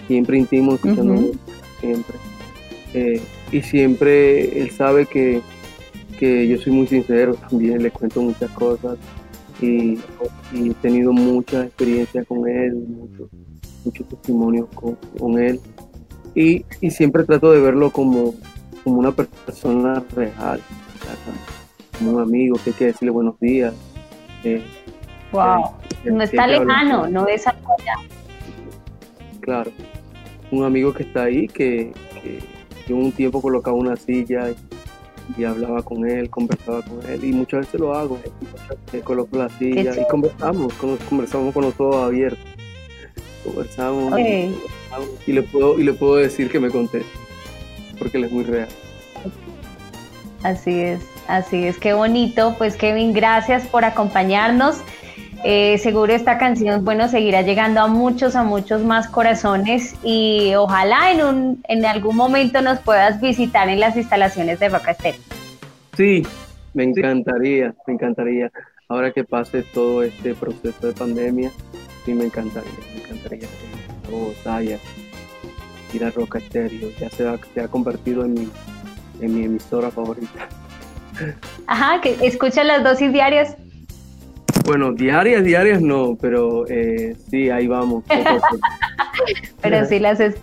Siempre 0.07 0.39
intimo 0.39 0.75
escuchando 0.75 1.15
música, 1.15 1.39
siempre. 1.81 2.17
y 3.53 3.63
siempre 3.63 4.61
Él 4.61 4.71
sabe 4.71 5.07
que 5.07 5.43
que 6.19 6.49
yo 6.49 6.59
soy 6.59 6.73
muy 6.73 6.87
sincero 6.87 7.35
también, 7.35 7.83
le 7.83 7.91
cuento 7.91 8.23
muchas 8.23 8.51
cosas 8.53 8.99
y, 9.61 9.99
he 10.53 10.75
tenido 10.83 11.13
mucha 11.13 11.65
experiencia 11.65 12.25
con 12.25 12.49
él, 12.49 12.75
muchos 12.75 13.29
mucho 13.85 14.05
testimonios 14.05 14.69
con, 14.75 15.39
él 15.39 15.61
y, 16.35 16.65
siempre 16.91 17.25
trato 17.25 17.53
de 17.53 17.61
verlo 17.61 17.91
como, 17.91 18.35
como 18.83 18.99
una 18.99 19.13
persona 19.13 20.03
real, 20.15 20.61
como 21.99 22.13
un 22.13 22.23
amigo 22.23 22.57
que 22.63 22.71
hay 22.71 22.77
que 22.77 22.85
decirle 22.87 23.11
buenos 23.11 23.39
días. 23.41 23.75
wow, 25.33 25.65
eh, 26.05 26.11
no 26.11 26.23
está 26.23 26.47
lejano, 26.47 27.09
no 27.09 27.27
es 27.29 27.47
algo 27.47 27.75
allá. 27.79 27.95
Claro, 29.41 29.71
un 30.51 30.65
amigo 30.65 30.93
que 30.93 31.05
está 31.05 31.25
ahí, 31.25 31.49
que, 31.49 31.93
que 32.23 32.41
yo 32.89 32.97
un 32.97 33.13
tiempo 33.13 33.41
colocaba 33.41 33.77
una 33.77 33.97
silla 33.97 34.51
y 34.51 34.57
y 35.37 35.45
hablaba 35.45 35.83
con 35.83 36.09
él, 36.09 36.31
conversaba 36.31 36.83
con 36.83 37.01
él 37.11 37.25
y 37.25 37.33
muchas 37.33 37.61
veces 37.61 37.81
lo 37.81 37.95
hago, 37.95 38.19
eh, 38.93 39.01
coloco 39.01 39.37
la 39.39 39.49
silla 39.49 39.95
y 40.01 40.07
conversamos, 40.09 40.73
conversamos 40.75 41.55
con 41.55 41.65
los 41.65 41.81
ojos 41.81 41.97
abiertos, 41.97 42.45
conversamos, 43.45 44.13
y 45.27 45.33
le 45.33 45.43
puedo 45.43 45.79
y 45.79 45.85
le 45.85 45.93
puedo 45.93 46.17
decir 46.17 46.51
que 46.51 46.61
me 46.61 46.71
conté 46.71 47.03
porque 47.99 48.19
él 48.19 48.25
es 48.25 48.33
muy 48.33 48.45
real. 48.45 48.69
Así 50.43 50.81
es, 50.81 51.01
así 51.27 51.67
es, 51.67 51.79
qué 51.79 51.95
bonito, 51.95 52.55
pues 52.59 52.77
Kevin, 52.77 53.13
gracias 53.13 53.67
por 53.67 53.85
acompañarnos. 53.85 54.77
Eh, 55.47 55.77
seguro 55.79 56.13
esta 56.15 56.39
canción, 56.39 56.85
bueno, 56.85 57.07
seguirá 57.09 57.43
llegando 57.43 57.81
a 57.81 57.87
muchos, 57.87 58.35
a 58.35 58.45
muchos 58.45 58.83
más 58.83 59.09
corazones 59.09 59.95
y 60.03 60.55
ojalá 60.55 61.13
en, 61.13 61.23
un, 61.23 61.65
en 61.69 61.85
algún 61.85 62.17
momento 62.17 62.63
nos 62.63 62.79
puedas 62.79 63.21
visitar 63.21 63.69
en 63.69 63.81
las 63.81 63.95
instalaciones 63.95 64.59
de 64.59 64.71
Roca 64.71 64.97
Sí, 65.97 66.27
me 66.73 66.85
encantaría, 66.85 67.75
me 67.87 67.95
encantaría. 67.95 68.51
Ahora 68.89 69.13
que 69.13 69.25
pase 69.25 69.63
todo 69.63 70.03
este 70.03 70.35
proceso 70.35 70.87
de 70.87 70.93
pandemia, 70.93 71.51
sí 72.05 72.15
me 72.15 72.25
encantaría, 72.25 72.71
me 72.95 73.03
encantaría 73.03 73.49
ir 74.05 74.07
a 74.07 74.11
Bogotá 74.11 74.63
y 74.63 74.79
ir 75.93 76.05
a 76.05 76.11
Roca 76.11 76.39
Estéreo. 76.39 76.91
Ya 76.99 77.11
se 77.11 77.27
ha, 77.27 77.39
se 77.53 77.61
ha 77.61 77.69
convertido 77.69 78.25
en 78.25 78.35
mi, 78.35 78.49
en 79.21 79.35
mi 79.35 79.45
emisora 79.45 79.91
favorita. 79.91 80.49
Ajá, 81.67 82.01
que 82.01 82.17
escucha 82.23 82.65
las 82.65 82.83
dosis 82.83 83.13
diarias. 83.13 83.57
Bueno, 84.65 84.93
diarias, 84.93 85.45
diarias 85.45 85.83
no, 85.83 86.17
pero 86.21 86.67
eh, 86.69 87.17
sí, 87.31 87.51
ahí 87.51 87.67
vamos. 87.67 88.05
pero 89.61 89.85
sí 89.87 89.99
las 89.99 90.21
es... 90.21 90.37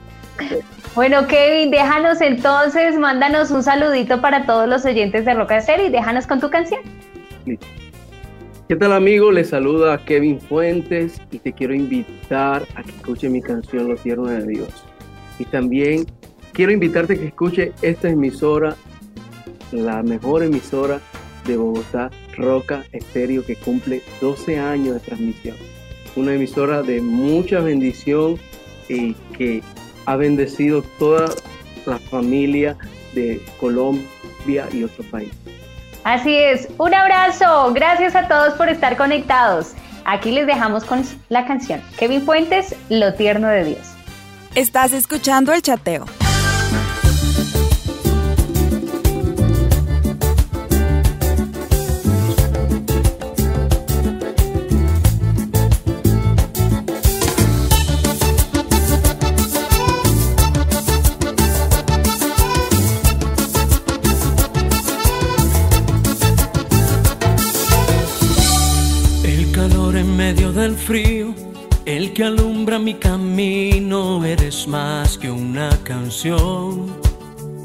Bueno, 0.93 1.27
Kevin, 1.27 1.71
déjanos 1.71 2.21
entonces, 2.21 2.97
mándanos 2.97 3.51
un 3.51 3.63
saludito 3.63 4.21
para 4.21 4.45
todos 4.45 4.67
los 4.67 4.85
oyentes 4.85 5.25
de 5.25 5.33
Roca 5.33 5.61
Serie 5.61 5.87
y 5.87 5.89
déjanos 5.89 6.27
con 6.27 6.39
tu 6.39 6.49
canción. 6.49 6.81
¿Qué 8.71 8.77
tal 8.77 8.93
amigo? 8.93 9.33
Les 9.33 9.49
saluda 9.49 10.05
Kevin 10.05 10.39
Fuentes 10.39 11.21
y 11.29 11.39
te 11.39 11.51
quiero 11.51 11.73
invitar 11.73 12.65
a 12.75 12.83
que 12.83 12.91
escuche 12.91 13.29
mi 13.29 13.41
canción 13.41 13.89
Lo 13.89 13.97
Tierno 13.97 14.27
de 14.27 14.47
Dios. 14.47 14.69
Y 15.39 15.43
también 15.43 16.05
quiero 16.53 16.71
invitarte 16.71 17.15
a 17.15 17.17
que 17.17 17.25
escuche 17.25 17.73
esta 17.81 18.07
emisora, 18.07 18.77
la 19.73 20.01
mejor 20.03 20.43
emisora 20.43 21.01
de 21.45 21.57
Bogotá, 21.57 22.11
Roca 22.37 22.85
Estéreo, 22.93 23.45
que 23.45 23.57
cumple 23.57 24.01
12 24.21 24.57
años 24.57 24.93
de 24.93 24.99
transmisión. 25.01 25.57
Una 26.15 26.35
emisora 26.35 26.81
de 26.81 27.01
mucha 27.01 27.59
bendición 27.59 28.37
y 28.87 29.15
que 29.37 29.61
ha 30.05 30.15
bendecido 30.15 30.81
toda 30.97 31.25
la 31.85 31.99
familia 31.99 32.77
de 33.13 33.41
Colombia 33.59 34.69
y 34.71 34.85
otros 34.85 35.05
países. 35.07 35.60
Así 36.03 36.35
es, 36.35 36.67
un 36.79 36.93
abrazo, 36.93 37.71
gracias 37.73 38.15
a 38.15 38.27
todos 38.27 38.55
por 38.55 38.69
estar 38.69 38.97
conectados. 38.97 39.73
Aquí 40.05 40.31
les 40.31 40.47
dejamos 40.47 40.83
con 40.83 41.03
la 41.29 41.45
canción 41.45 41.79
Kevin 41.97 42.23
Fuentes, 42.23 42.75
Lo 42.89 43.13
Tierno 43.13 43.47
de 43.47 43.63
Dios. 43.65 43.91
Estás 44.55 44.93
escuchando 44.93 45.53
el 45.53 45.61
chateo. 45.61 46.05
Frío, 70.81 71.33
el 71.85 72.11
que 72.13 72.23
alumbra 72.23 72.79
mi 72.79 72.95
camino, 72.95 74.25
eres 74.25 74.67
más 74.67 75.17
que 75.17 75.29
una 75.29 75.69
canción, 75.83 76.87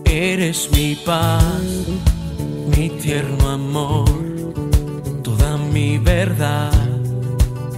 eres 0.05 0.69
mi 0.73 0.95
paz, 0.95 1.63
mi 2.77 2.91
tierno 2.91 3.49
amor, 3.49 4.09
toda 5.23 5.57
mi 5.57 5.99
verdad, 5.99 6.73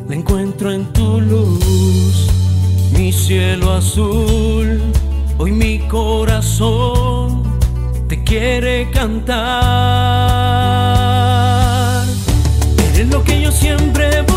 la 0.09 0.15
encuentro 0.15 0.73
en 0.73 0.93
tu 0.93 1.21
luz, 1.21 2.27
mi 2.93 3.13
cielo 3.13 3.73
azul, 3.75 4.81
hoy 5.39 5.53
mi 5.53 5.79
corazón 5.89 7.45
te 8.09 8.25
quiere 8.25 8.91
cantar, 8.91 9.39
eres 12.93 13.09
lo 13.09 13.23
que 13.23 13.41
yo 13.41 13.53
siempre 13.53 14.28